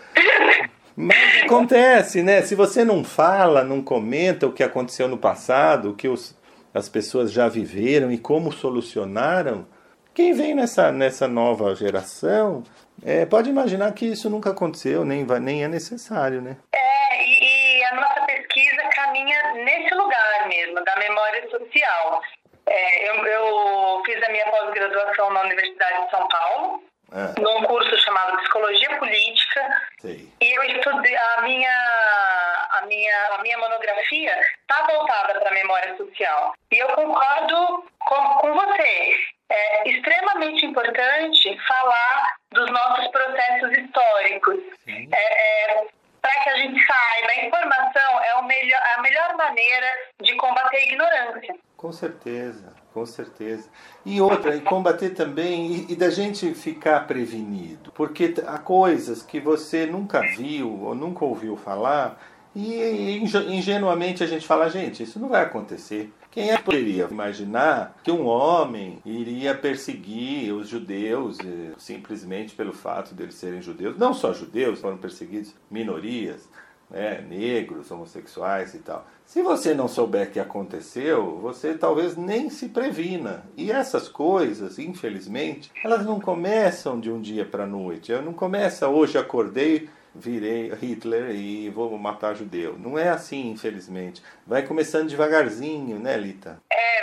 [0.95, 2.41] Mas acontece, né?
[2.43, 6.36] Se você não fala, não comenta o que aconteceu no passado, o que os,
[6.72, 9.66] as pessoas já viveram e como solucionaram,
[10.14, 12.62] quem vem nessa, nessa nova geração
[13.05, 16.57] é, pode imaginar que isso nunca aconteceu, nem, vai, nem é necessário, né?
[16.72, 22.22] É, e, e a nossa pesquisa caminha nesse lugar mesmo, da memória social.
[22.66, 26.82] É, eu, eu, fiz a minha pós-graduação na Universidade de São Paulo,
[27.12, 27.40] é.
[27.40, 29.82] num curso chamado Psicologia Política.
[30.01, 30.28] Sei.
[30.40, 35.96] E eu estudei a minha a minha a minha monografia está voltada para a memória
[35.96, 36.53] social.
[36.70, 39.14] E eu concordo com, com você.
[39.51, 44.59] É extremamente importante falar dos nossos processos históricos.
[44.86, 45.86] É, é,
[46.20, 49.86] para que a gente saiba, a informação é melhor, a melhor maneira
[50.20, 51.57] de combater a ignorância.
[51.76, 53.70] Com certeza, com certeza.
[54.05, 57.92] E outra, e combater também, e, e, da gente ficar prevenido.
[57.92, 62.20] Porque há coisas que você nunca viu ou nunca ouviu falar,
[62.55, 66.12] e ingenuamente a gente fala, gente, isso não vai acontecer.
[66.39, 72.72] Quem é que poderia imaginar que um homem iria perseguir os judeus eh, simplesmente pelo
[72.72, 73.99] fato de eles serem judeus?
[73.99, 76.49] Não só judeus, foram perseguidos minorias,
[76.89, 79.05] né, negros, homossexuais e tal.
[79.26, 83.45] Se você não souber que aconteceu, você talvez nem se previna.
[83.57, 88.12] E essas coisas, infelizmente, elas não começam de um dia para a noite.
[88.12, 92.76] Eu não começa hoje acordei, virei Hitler e vou matar judeu.
[92.78, 94.22] Não é assim, infelizmente.
[94.46, 96.60] Vai começando devagarzinho, né, Lita?
[96.72, 96.98] É,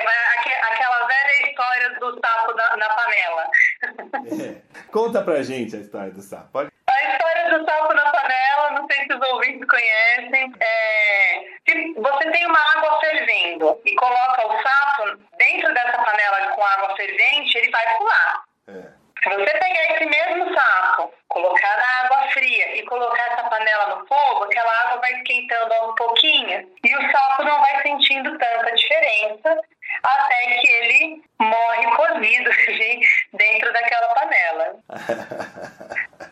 [0.72, 3.50] aquela velha história do sapo na, na panela.
[4.26, 4.62] É.
[4.92, 6.50] Conta pra gente a história do sapo.
[6.52, 6.72] Pode...
[6.88, 10.52] A história do sapo na panela, não sei se os ouvintes conhecem.
[10.60, 16.64] É, se você tem uma água fervendo e coloca o sapo dentro dessa panela com
[16.64, 18.44] água fervente, ele vai pular.
[18.68, 19.05] É.
[19.26, 24.06] Se você pegar esse mesmo sapo, colocar na água fria e colocar essa panela no
[24.06, 29.60] fogo, aquela água vai esquentando um pouquinho e o sapo não vai sentindo tanta diferença
[30.04, 33.00] até que ele morre cozido assim,
[33.34, 34.76] dentro daquela panela.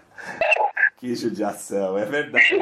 [0.98, 2.54] que judiação, é verdade.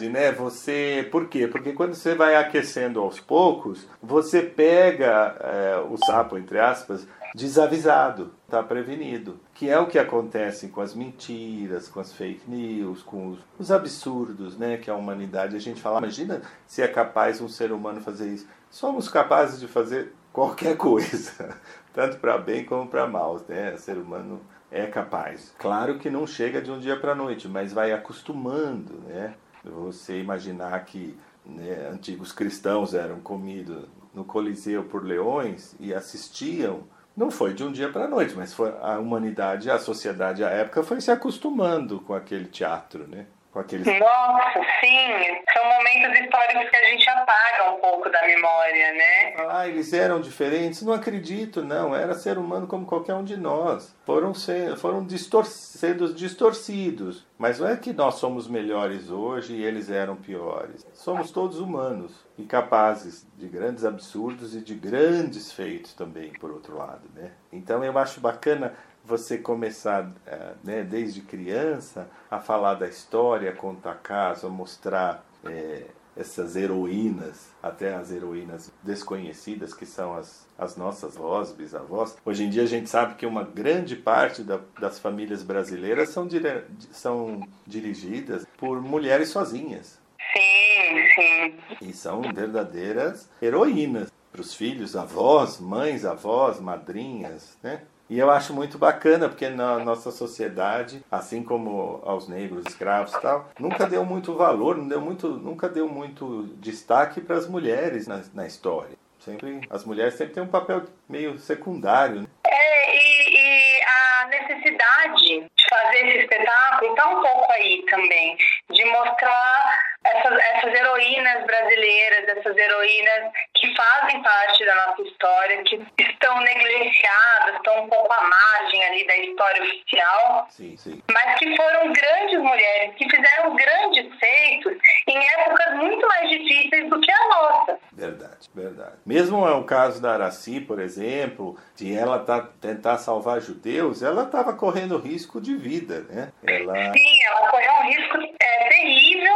[0.00, 0.32] né?
[0.32, 1.08] Você.
[1.10, 1.46] Por quê?
[1.46, 8.32] Porque quando você vai aquecendo aos poucos, você pega é, o sapo, entre aspas, desavisado,
[8.44, 9.40] está prevenido.
[9.54, 13.70] Que é o que acontece com as mentiras, com as fake news, com os, os
[13.70, 14.76] absurdos, né?
[14.76, 18.46] Que a humanidade, a gente fala, imagina se é capaz um ser humano fazer isso.
[18.70, 21.56] Somos capazes de fazer qualquer coisa,
[21.92, 23.74] tanto para bem como para mal, né?
[23.74, 24.40] O ser humano
[24.70, 25.54] é capaz.
[25.58, 29.34] Claro que não chega de um dia para a noite, mas vai acostumando, né?
[29.64, 33.84] Você imaginar que né, antigos cristãos eram comidos
[34.14, 36.84] no Coliseu por leões e assistiam
[37.16, 40.48] não foi de um dia para a noite, mas foi a humanidade, a sociedade, a
[40.48, 43.26] época foi se acostumando com aquele teatro, né?
[43.52, 43.86] Com aqueles.
[43.86, 45.42] Nossa, sim.
[45.52, 49.34] São momentos históricos que a gente apaga um pouco da memória, né?
[49.50, 50.82] Ah, eles eram diferentes?
[50.82, 51.94] Não acredito, não.
[51.94, 53.94] Era ser humano como qualquer um de nós.
[54.06, 57.26] Foram, ser, foram distor sendo distorcidos.
[57.38, 60.86] Mas não é que nós somos melhores hoje e eles eram piores.
[60.94, 66.78] Somos todos humanos e capazes de grandes absurdos e de grandes feitos também, por outro
[66.78, 67.32] lado, né?
[67.52, 68.72] Então eu acho bacana
[69.12, 75.84] você começar é, né, desde criança a falar da história, contar caso, a mostrar é,
[76.16, 82.16] essas heroínas, até as heroínas desconhecidas que são as, as nossas avós, bisavós.
[82.24, 86.26] Hoje em dia a gente sabe que uma grande parte da, das famílias brasileiras são,
[86.26, 90.00] dire, são dirigidas por mulheres sozinhas.
[90.34, 91.58] Sim, sim.
[91.82, 97.82] E são verdadeiras heroínas para os filhos, avós, mães, avós, madrinhas, né?
[98.10, 103.20] E eu acho muito bacana, porque na nossa sociedade, assim como aos negros, escravos e
[103.20, 108.06] tal, nunca deu muito valor, não deu muito, nunca deu muito destaque para as mulheres
[108.06, 108.96] na, na, história.
[109.18, 112.22] Sempre, as mulheres sempre têm um papel meio secundário.
[112.22, 112.26] Né?
[112.46, 118.36] É, e, e a necessidade de fazer esse espetáculo está um pouco aí também,
[118.70, 125.80] de mostrar essas, essas heroínas brasileiras, essas heroínas que fazem parte da nossa história, que
[125.98, 131.02] estão negligenciadas, estão um pouco à margem ali da história oficial, sim, sim.
[131.12, 134.76] mas que foram grandes mulheres, que fizeram grandes feitos
[135.08, 137.78] em épocas muito mais difíceis do que a nossa.
[137.92, 138.96] Verdade, verdade.
[139.06, 144.24] Mesmo é o caso da Araci, por exemplo, de ela tá, tentar salvar judeus, ela
[144.24, 146.32] estava correndo risco de vida, né?
[146.42, 146.92] Ela...
[146.92, 149.34] Sim, ela correu um risco é, terrível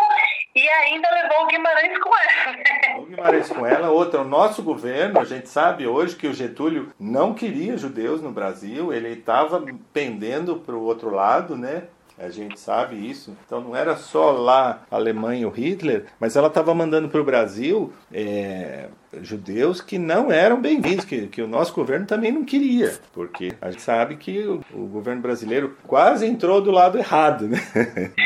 [0.56, 2.98] e ainda levou o Guimarães com ela.
[2.98, 6.92] O Guimarães com ela, outra, o nosso governo, a gente sabe hoje que o Getúlio
[6.98, 11.84] não queria judeus no Brasil, ele estava pendendo para o outro lado, né?
[12.18, 13.36] A gente sabe isso.
[13.44, 17.20] Então não era só lá a Alemanha e o Hitler, mas ela estava mandando para
[17.20, 18.86] o Brasil é,
[19.20, 23.70] judeus que não eram bem-vindos, que, que o nosso governo também não queria, porque a
[23.70, 27.58] gente sabe que o, o governo brasileiro quase entrou do lado errado, né?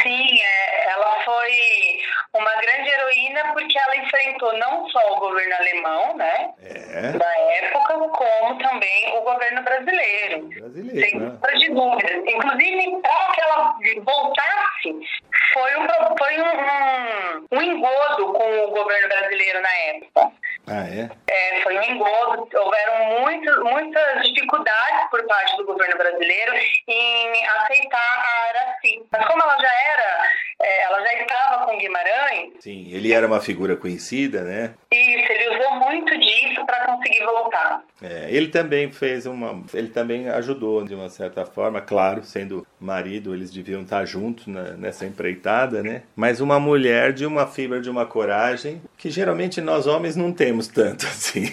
[0.02, 0.49] Sim, é,
[2.32, 7.12] uma grande heroína porque ela enfrentou não só o governo alemão, né, é.
[7.12, 10.48] da época, como também o governo brasileiro.
[10.48, 11.38] brasileiro sem né?
[11.56, 12.10] de dúvidas.
[12.26, 15.00] Inclusive, para que ela voltasse,
[15.52, 20.32] foi um, foi um, um, um engodo com o governo brasileiro na época.
[20.68, 21.10] Ah, é?
[21.28, 26.52] É, foi um engodo, houveram muito, muitas dificuldades por parte do governo brasileiro
[26.86, 29.02] em aceitar a Araci.
[29.10, 30.28] Mas como ela já era,
[30.62, 32.19] é, ela já estava com Guimarães.
[32.60, 34.74] Sim, ele era uma figura conhecida, né?
[34.92, 37.82] Isso, ele usou muito disso para conseguir voltar.
[38.02, 39.62] É, ele também fez uma.
[39.72, 44.72] Ele também ajudou de uma certa forma, claro, sendo marido, eles deviam estar juntos na,
[44.72, 46.02] nessa empreitada, né?
[46.14, 50.68] Mas uma mulher de uma fibra, de uma coragem que geralmente nós homens não temos
[50.68, 51.46] tanto assim.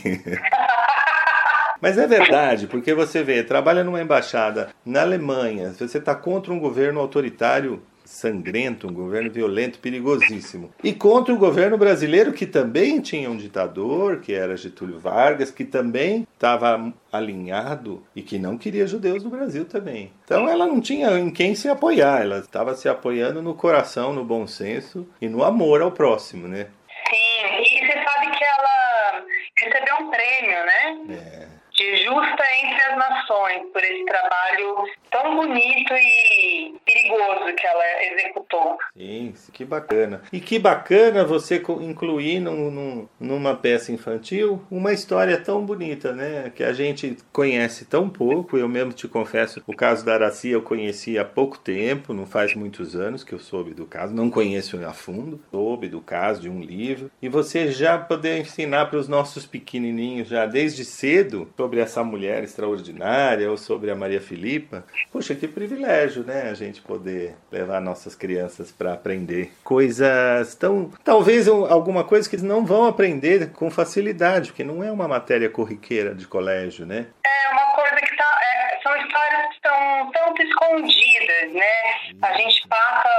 [1.82, 6.59] Mas é verdade, porque você vê, trabalha numa embaixada na Alemanha, você está contra um
[6.59, 10.72] governo autoritário sangrento, um governo violento, perigosíssimo.
[10.84, 15.66] E contra o governo brasileiro, que também tinha um ditador, que era Getúlio Vargas, que
[15.66, 20.12] também estava alinhado e que não queria judeus no Brasil também.
[20.24, 24.24] Então ela não tinha em quem se apoiar, ela estava se apoiando no coração, no
[24.24, 26.68] bom senso e no amor ao próximo, né?
[27.10, 29.26] Sim, e você sabe que ela
[29.58, 31.18] recebeu um prêmio, né?
[31.53, 38.03] É de Justa entre as Nações, por esse trabalho tão bonito e perigoso que ela
[38.03, 38.78] executou.
[38.95, 40.21] Sim, que bacana.
[40.34, 46.51] E que bacana você incluir num, num, numa peça infantil uma história tão bonita, né?
[46.55, 48.57] Que a gente conhece tão pouco.
[48.57, 52.55] Eu mesmo te confesso, o caso da Araci eu conheci há pouco tempo, não faz
[52.55, 56.49] muitos anos que eu soube do caso, não conheço a fundo, soube do caso de
[56.49, 57.11] um livro.
[57.21, 62.43] E você já poder ensinar para os nossos pequenininhos, já desde cedo, sobre essa mulher
[62.43, 64.86] extraordinária ou sobre a Maria Filipa.
[65.11, 66.49] Puxa, que privilégio, né?
[66.49, 70.93] A gente poder levar nossas crianças para aprender coisas tão.
[71.03, 75.49] Talvez alguma coisa que eles não vão aprender com facilidade, porque não é uma matéria
[75.49, 77.07] corriqueira de colégio, né?
[77.26, 82.22] É uma coisa que tá, é, são histórias que estão tanto escondidas, né?
[82.22, 83.09] A gente passa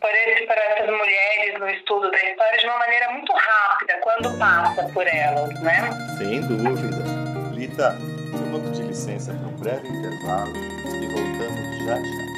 [0.00, 4.38] por, esse, por essas mulheres no estudo da história de uma maneira muito rápida quando
[4.38, 5.90] passa por elas, né?
[6.16, 7.19] Sem dúvida.
[7.60, 7.98] Lita,
[8.32, 12.29] eu vou pedir licença para um breve intervalo e voltamos já já.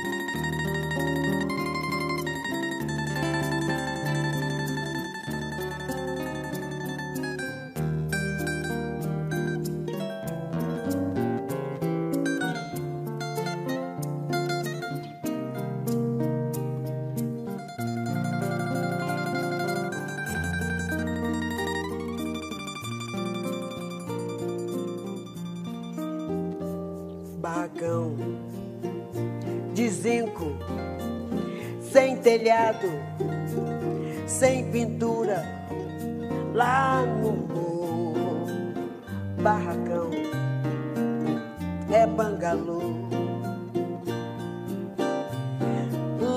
[34.26, 35.44] Sem pintura,
[36.54, 37.42] lá no
[39.42, 40.10] barracão,
[41.90, 42.80] é bangalô.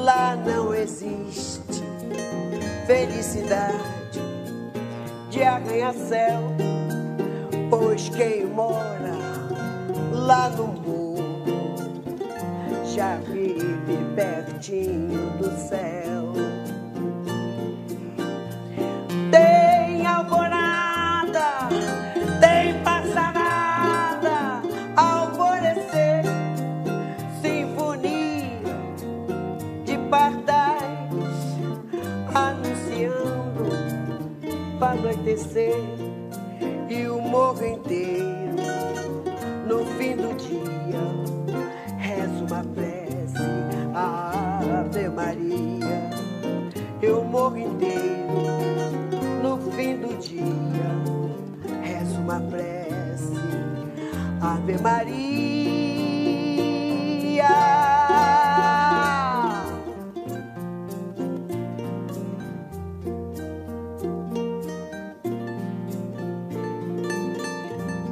[0.03, 1.83] Lá não existe
[2.87, 3.75] felicidade
[5.29, 6.64] de arranha-céu,
[50.36, 53.33] dia, rezo uma prece,
[54.41, 55.15] Ave Maria.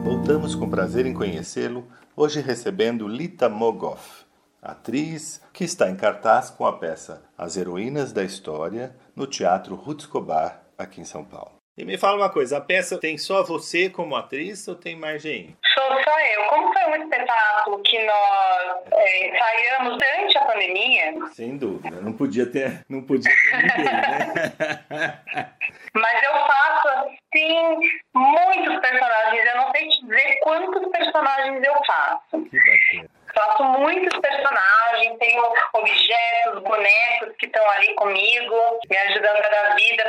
[0.04, 4.24] Voltamos com prazer em conhecê-lo, hoje recebendo Lita Mogoff
[4.64, 10.02] atriz que está em cartaz com a peça As Heroínas da História no Teatro Ruth
[10.02, 11.63] Escobar, aqui em São Paulo.
[11.76, 15.24] E me fala uma coisa, a peça tem só você como atriz ou tem mais
[15.24, 15.58] gente?
[15.74, 16.44] Sou só eu.
[16.50, 21.14] Como foi um espetáculo que nós é, ensaiamos durante a pandemia...
[21.34, 25.24] Sem dúvida, não podia ter, não podia ter ninguém, né?
[25.96, 27.80] Mas eu faço, assim,
[28.14, 29.46] muitos personagens.
[29.46, 32.44] Eu não sei te dizer quantos personagens eu faço.
[32.52, 33.10] Que bacana.
[33.34, 35.44] Faço muitos personagens, tenho
[35.74, 40.04] objetos, bonecos que estão ali comigo, me ajudando a dar vida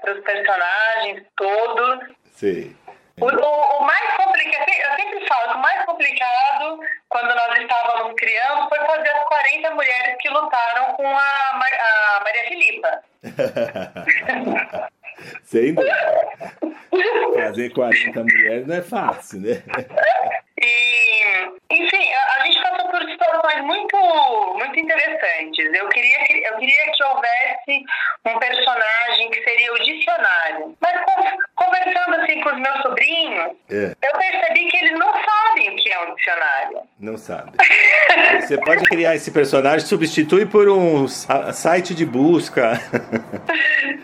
[0.00, 2.08] para os personagens todos.
[2.32, 2.76] Sim.
[3.20, 6.78] O, o, o, mais complicado, eu sempre falo que o mais complicado,
[7.08, 12.44] quando nós estávamos criando, foi fazer as 40 mulheres que lutaram com a, a Maria
[12.44, 13.02] Filipa.
[15.42, 15.94] Sem dúvida.
[17.34, 19.62] Fazer 40 mulheres não é fácil, né?
[20.60, 23.96] E, enfim, a, a, gente passou por situações muito,
[24.56, 25.72] muito interessantes.
[25.72, 26.18] Eu queria,
[26.48, 27.84] eu queria que houvesse
[28.26, 30.76] um personagem que seria o dicionário.
[30.80, 31.00] Mas
[31.54, 33.94] conversando assim com os meus sobrinhos, é.
[34.02, 36.80] eu percebi que eles não sabem o que é um dicionário.
[36.98, 37.52] Não sabem.
[38.40, 42.74] Você pode criar esse personagem, substitui por um site de busca.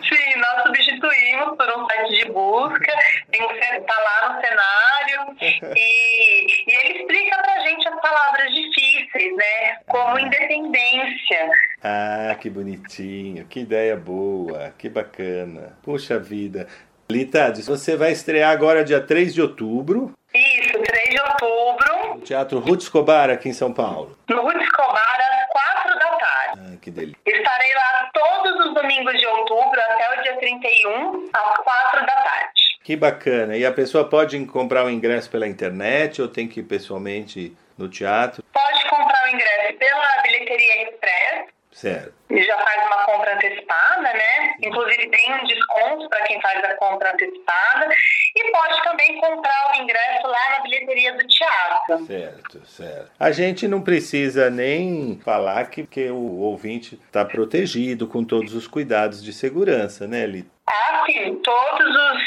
[0.07, 2.93] Sim, nós substituímos por um site de busca,
[3.31, 5.37] tem que estar tá lá no cenário
[5.75, 6.25] e
[6.67, 9.77] e ele explica pra gente as palavras difíceis, né?
[9.87, 11.49] Como independência.
[11.83, 15.77] Ah, que bonitinho, que ideia boa, que bacana.
[15.83, 16.67] Puxa vida.
[17.09, 20.11] Litades, você vai estrear agora dia 3 de outubro.
[20.35, 22.15] Isso, 3 de outubro.
[22.15, 24.17] No Teatro Ruth Escobar, aqui em São Paulo.
[24.29, 25.47] No Ruth Escobar, às
[25.83, 26.59] 4 da tarde.
[26.59, 27.17] Ah, que delícia.
[27.25, 32.51] Estarei lá todos os domingos de outubro, até o dia 31, às 4 da tarde.
[32.83, 33.57] Que bacana.
[33.57, 37.89] E a pessoa pode comprar o ingresso pela internet ou tem que ir pessoalmente no
[37.89, 38.43] teatro?
[38.53, 41.45] Pode comprar o ingresso pela bilheteria express.
[41.75, 42.13] Certo.
[42.29, 44.55] E já faz uma compra antecipada, né?
[44.63, 47.89] Inclusive tem um desconto para quem faz a compra antecipada.
[48.33, 52.05] E pode também comprar o ingresso lá na bilheteria do teatro.
[52.05, 53.11] Certo, certo.
[53.19, 58.67] A gente não precisa nem falar que, que o ouvinte está protegido com todos os
[58.67, 60.49] cuidados de segurança, né, Lita?
[60.67, 61.35] Ah, sim.
[61.43, 62.23] Todos os,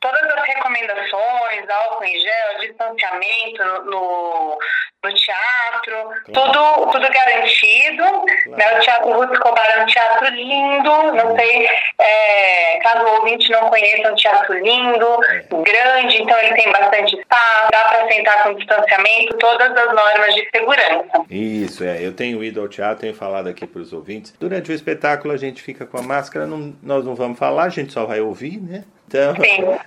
[0.00, 4.58] todas as recomendações, álcool em gel, distanciamento no,
[5.04, 8.04] no teatro, tudo, tudo garantido.
[8.46, 8.78] Né?
[8.78, 11.68] O Teatro Ruth Escobar é um teatro lindo, não sei,
[11.98, 15.20] é, caso o ouvinte não conheça, é um teatro lindo,
[15.62, 20.48] grande, então ele tem bastante espaço, dá para sentar com distanciamento, todas as normas de
[20.50, 21.24] segurança.
[21.28, 22.04] Isso, é.
[22.04, 24.34] Eu tenho ido ao teatro, tenho falado aqui para os ouvintes.
[24.38, 27.68] Durante o espetáculo a gente fica com a máscara, não, nós não vamos falar, a
[27.68, 28.84] gente só vai ouvir, né?
[29.10, 29.34] Então,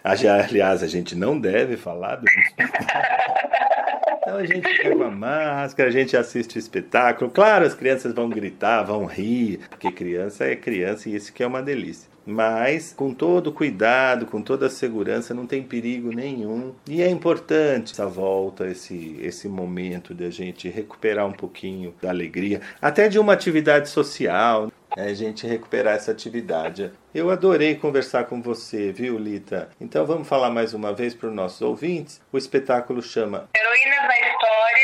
[0.03, 2.25] aliás, a gente não deve falar do
[4.21, 7.29] Então a gente fica com a máscara, a gente assiste o espetáculo.
[7.29, 11.47] Claro, as crianças vão gritar, vão rir, porque criança é criança e isso que é
[11.47, 12.09] uma delícia.
[12.25, 16.73] Mas com todo cuidado, com toda a segurança, não tem perigo nenhum.
[16.89, 22.09] E é importante essa volta, esse, esse momento de a gente recuperar um pouquinho da
[22.09, 26.91] alegria, até de uma atividade social a gente recuperar essa atividade.
[27.13, 29.69] Eu adorei conversar com você, viu, Lita?
[29.79, 32.21] Então vamos falar mais uma vez para os nossos ouvintes.
[32.31, 34.83] O espetáculo chama Heroínas da História,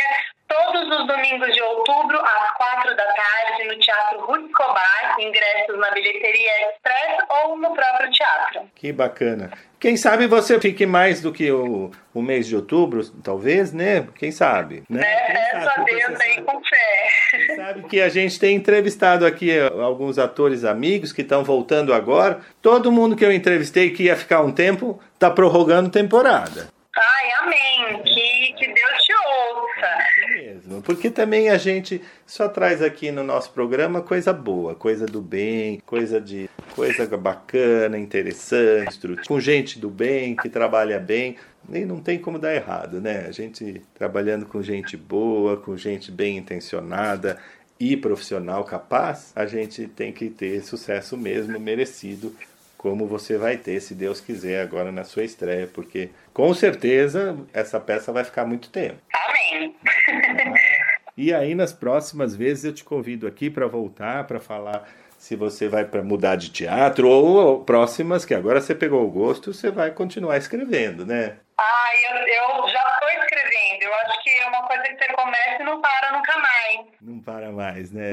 [0.50, 5.92] todos os domingos de outubro, às quatro da tarde, no Teatro Ruth Escobar, ingressos na
[5.92, 8.62] bilheteria Express ou no próprio teatro.
[8.76, 9.52] Que bacana.
[9.80, 14.08] Quem sabe você fique mais do que o, o mês de outubro, talvez, né?
[14.18, 14.84] Quem sabe?
[14.90, 15.02] Né?
[15.02, 17.08] É, Quem sabe, Deus aí com fé.
[17.32, 22.42] Quem sabe que a gente tem entrevistado aqui alguns atores amigos que estão voltando agora.
[22.62, 26.68] Todo mundo que eu entrevistei que ia ficar um tempo, está prorrogando temporada.
[26.98, 28.04] Ai, amém.
[28.04, 29.98] Que, que Deus te ouça.
[30.80, 35.22] Mesmo, porque também a gente só traz aqui no nosso programa coisa boa, coisa do
[35.22, 41.36] bem, coisa de coisa bacana, interessante, com gente do bem, que trabalha bem.
[41.72, 43.26] E não tem como dar errado, né?
[43.28, 47.38] A gente trabalhando com gente boa, com gente bem intencionada
[47.80, 52.36] e profissional capaz, a gente tem que ter sucesso mesmo, merecido,
[52.78, 57.80] como você vai ter, se Deus quiser, agora na sua estreia, porque com certeza essa
[57.80, 58.98] peça vai ficar muito tempo.
[59.14, 59.76] Amém.
[61.22, 64.88] E aí, nas próximas vezes, eu te convido aqui para voltar, para falar
[65.18, 69.54] se você vai para mudar de teatro ou próximas, que agora você pegou o gosto,
[69.54, 71.36] você vai continuar escrevendo, né?
[71.60, 73.84] Ah, eu, eu já estou escrevendo.
[73.84, 76.88] Eu acho que é uma coisa você começa e não para nunca mais.
[77.02, 78.12] Não para mais, né?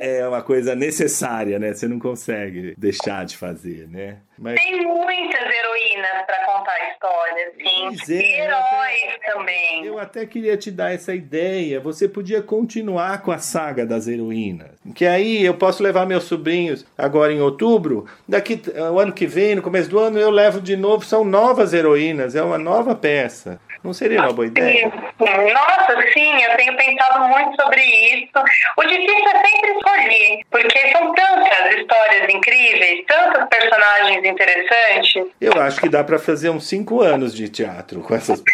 [0.00, 1.74] é uma coisa necessária, né?
[1.74, 4.18] Você não consegue deixar de fazer, né?
[4.38, 4.60] Mas...
[4.60, 8.12] Tem muitas heroínas para contar histórias, sim.
[8.12, 9.84] É, e heróis até, também.
[9.84, 11.80] Eu até queria te dar essa ideia.
[11.80, 14.70] Você podia continuar com a saga das heroínas.
[14.94, 18.06] Que aí eu posso levar meus sobrinhos agora em outubro.
[18.26, 21.04] Daqui o ano que vem, no começo do ano, eu levo de novo.
[21.04, 22.34] São novas heroínas.
[22.34, 23.60] É uma nova peça.
[23.82, 24.92] Não seria uma boa ideia?
[25.18, 28.30] Nossa, sim, eu tenho pensado muito sobre isso.
[28.76, 35.24] O difícil é sempre escolher, porque são tantas histórias incríveis, tantos personagens interessantes.
[35.40, 38.42] Eu acho que dá para fazer uns cinco anos de teatro com essas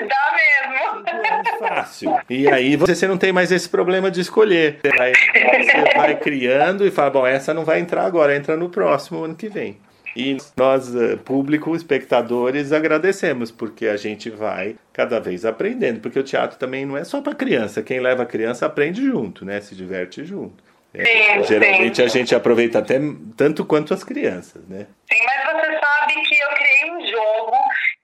[0.00, 1.04] Dá mesmo.
[1.06, 2.18] É fácil.
[2.28, 4.78] E aí você não tem mais esse problema de escolher.
[4.82, 8.68] Você vai, você vai criando e fala, bom, essa não vai entrar agora, entra no
[8.68, 9.78] próximo ano que vem.
[10.16, 16.00] E nós, eh, público, espectadores, agradecemos, porque a gente vai cada vez aprendendo.
[16.00, 17.82] Porque o teatro também não é só para criança.
[17.82, 19.60] Quem leva a criança aprende junto, né?
[19.60, 20.62] Se diverte junto.
[20.92, 22.02] É, sim, geralmente sim.
[22.02, 22.98] a gente aproveita até
[23.36, 24.86] tanto quanto as crianças, né?
[25.10, 27.56] Sim, mas você sabe que eu criei um jogo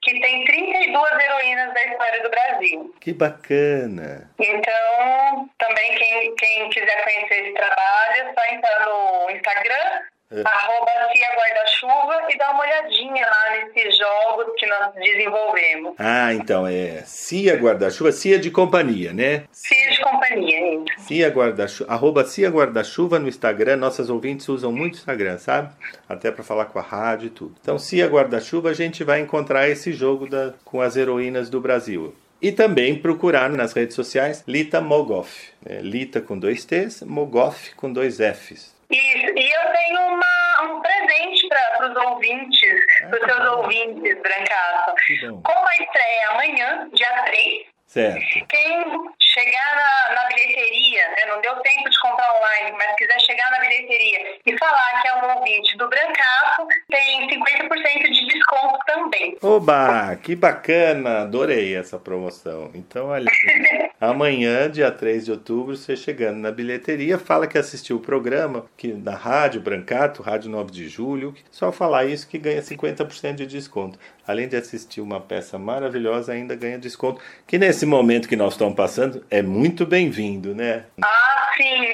[0.03, 2.95] que tem 32 heroínas da história do Brasil.
[3.01, 4.31] Que bacana!
[4.39, 10.43] Então, também quem, quem quiser conhecer esse trabalho, é só entrar no Instagram, é.
[10.45, 15.95] arroba Cia Guarda-Chuva e dá uma olhadinha lá nesses jogos que nós desenvolvemos.
[15.99, 19.45] Ah, então é Cia Guarda-Chuva, Cia de companhia, né?
[19.53, 21.07] Cia de companhia, isso.
[21.07, 23.77] Cia Guarda-Chuva, arroba Cia Guarda-Chuva no Instagram.
[23.77, 25.73] Nossas ouvintes usam muito o Instagram, sabe?
[26.09, 27.55] Até para falar com a rádio e tudo.
[27.61, 32.15] Então, Cia Guarda-Chuva, a gente vai encontrar esse jogo da, com as heroínas do Brasil.
[32.41, 35.49] E também procurar nas redes sociais Lita Mogoff.
[35.65, 38.76] É, Lita com dois T's, Mogoff com dois F's.
[38.91, 43.57] Isso, e eu tenho uma, um presente para os ouvintes, Ah, para os seus bom.
[43.59, 45.43] ouvintes, bom.
[45.43, 48.19] Como a estreia amanhã, dia 3, Certo.
[48.49, 48.85] quem
[49.21, 53.61] chegar na, na bilheteria, né, não deu tempo de comprar online, mas quiser chegar na
[53.61, 59.37] bilheteria e falar que é um ouvinte do Brancato, tem 50% de desconto também.
[59.43, 61.23] Oba, que bacana!
[61.23, 62.71] Adorei essa promoção.
[62.75, 63.27] Então, olha,
[63.99, 68.93] Amanhã, dia 3 de outubro, você chegando na bilheteria, fala que assistiu o programa, que
[68.93, 73.99] na Rádio Brancato, Rádio 9 de Julho, só falar isso que ganha 50% de desconto.
[74.27, 78.75] Além de assistir uma peça maravilhosa, ainda ganha desconto, que nesse momento que nós estamos
[78.75, 80.85] passando é muito bem-vindo, né?
[81.03, 81.93] Ah, sim!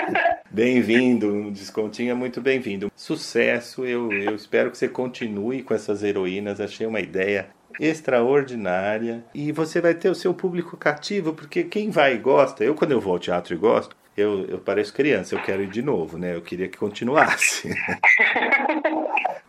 [0.50, 2.90] bem-vindo, um descontinho é muito bem-vindo.
[2.96, 7.48] Sucesso, eu, eu espero que você continue com essas heroínas, achei uma ideia
[7.80, 12.74] extraordinária e você vai ter o seu público cativo, porque quem vai e gosta, eu
[12.74, 15.82] quando eu vou ao teatro e gosto, eu, eu pareço criança, eu quero ir de
[15.82, 16.34] novo, né?
[16.34, 17.68] Eu queria que continuasse.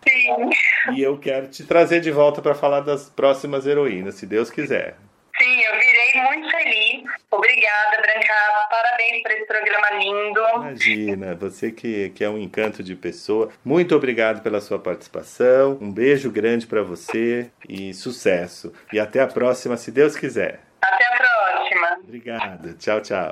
[0.07, 0.49] Sim.
[0.93, 4.95] E eu quero te trazer de volta para falar das próximas heroínas, se Deus quiser.
[5.37, 6.82] Sim, eu virei muito feliz.
[7.31, 8.69] Obrigada, Brancato.
[8.69, 10.39] Parabéns por esse programa lindo.
[10.55, 13.49] Imagina, você que, que é um encanto de pessoa.
[13.63, 15.77] Muito obrigado pela sua participação.
[15.81, 18.73] Um beijo grande para você e sucesso.
[18.91, 20.61] E até a próxima, se Deus quiser.
[20.81, 21.99] Até a próxima.
[22.03, 22.73] Obrigado.
[22.77, 23.31] Tchau, tchau.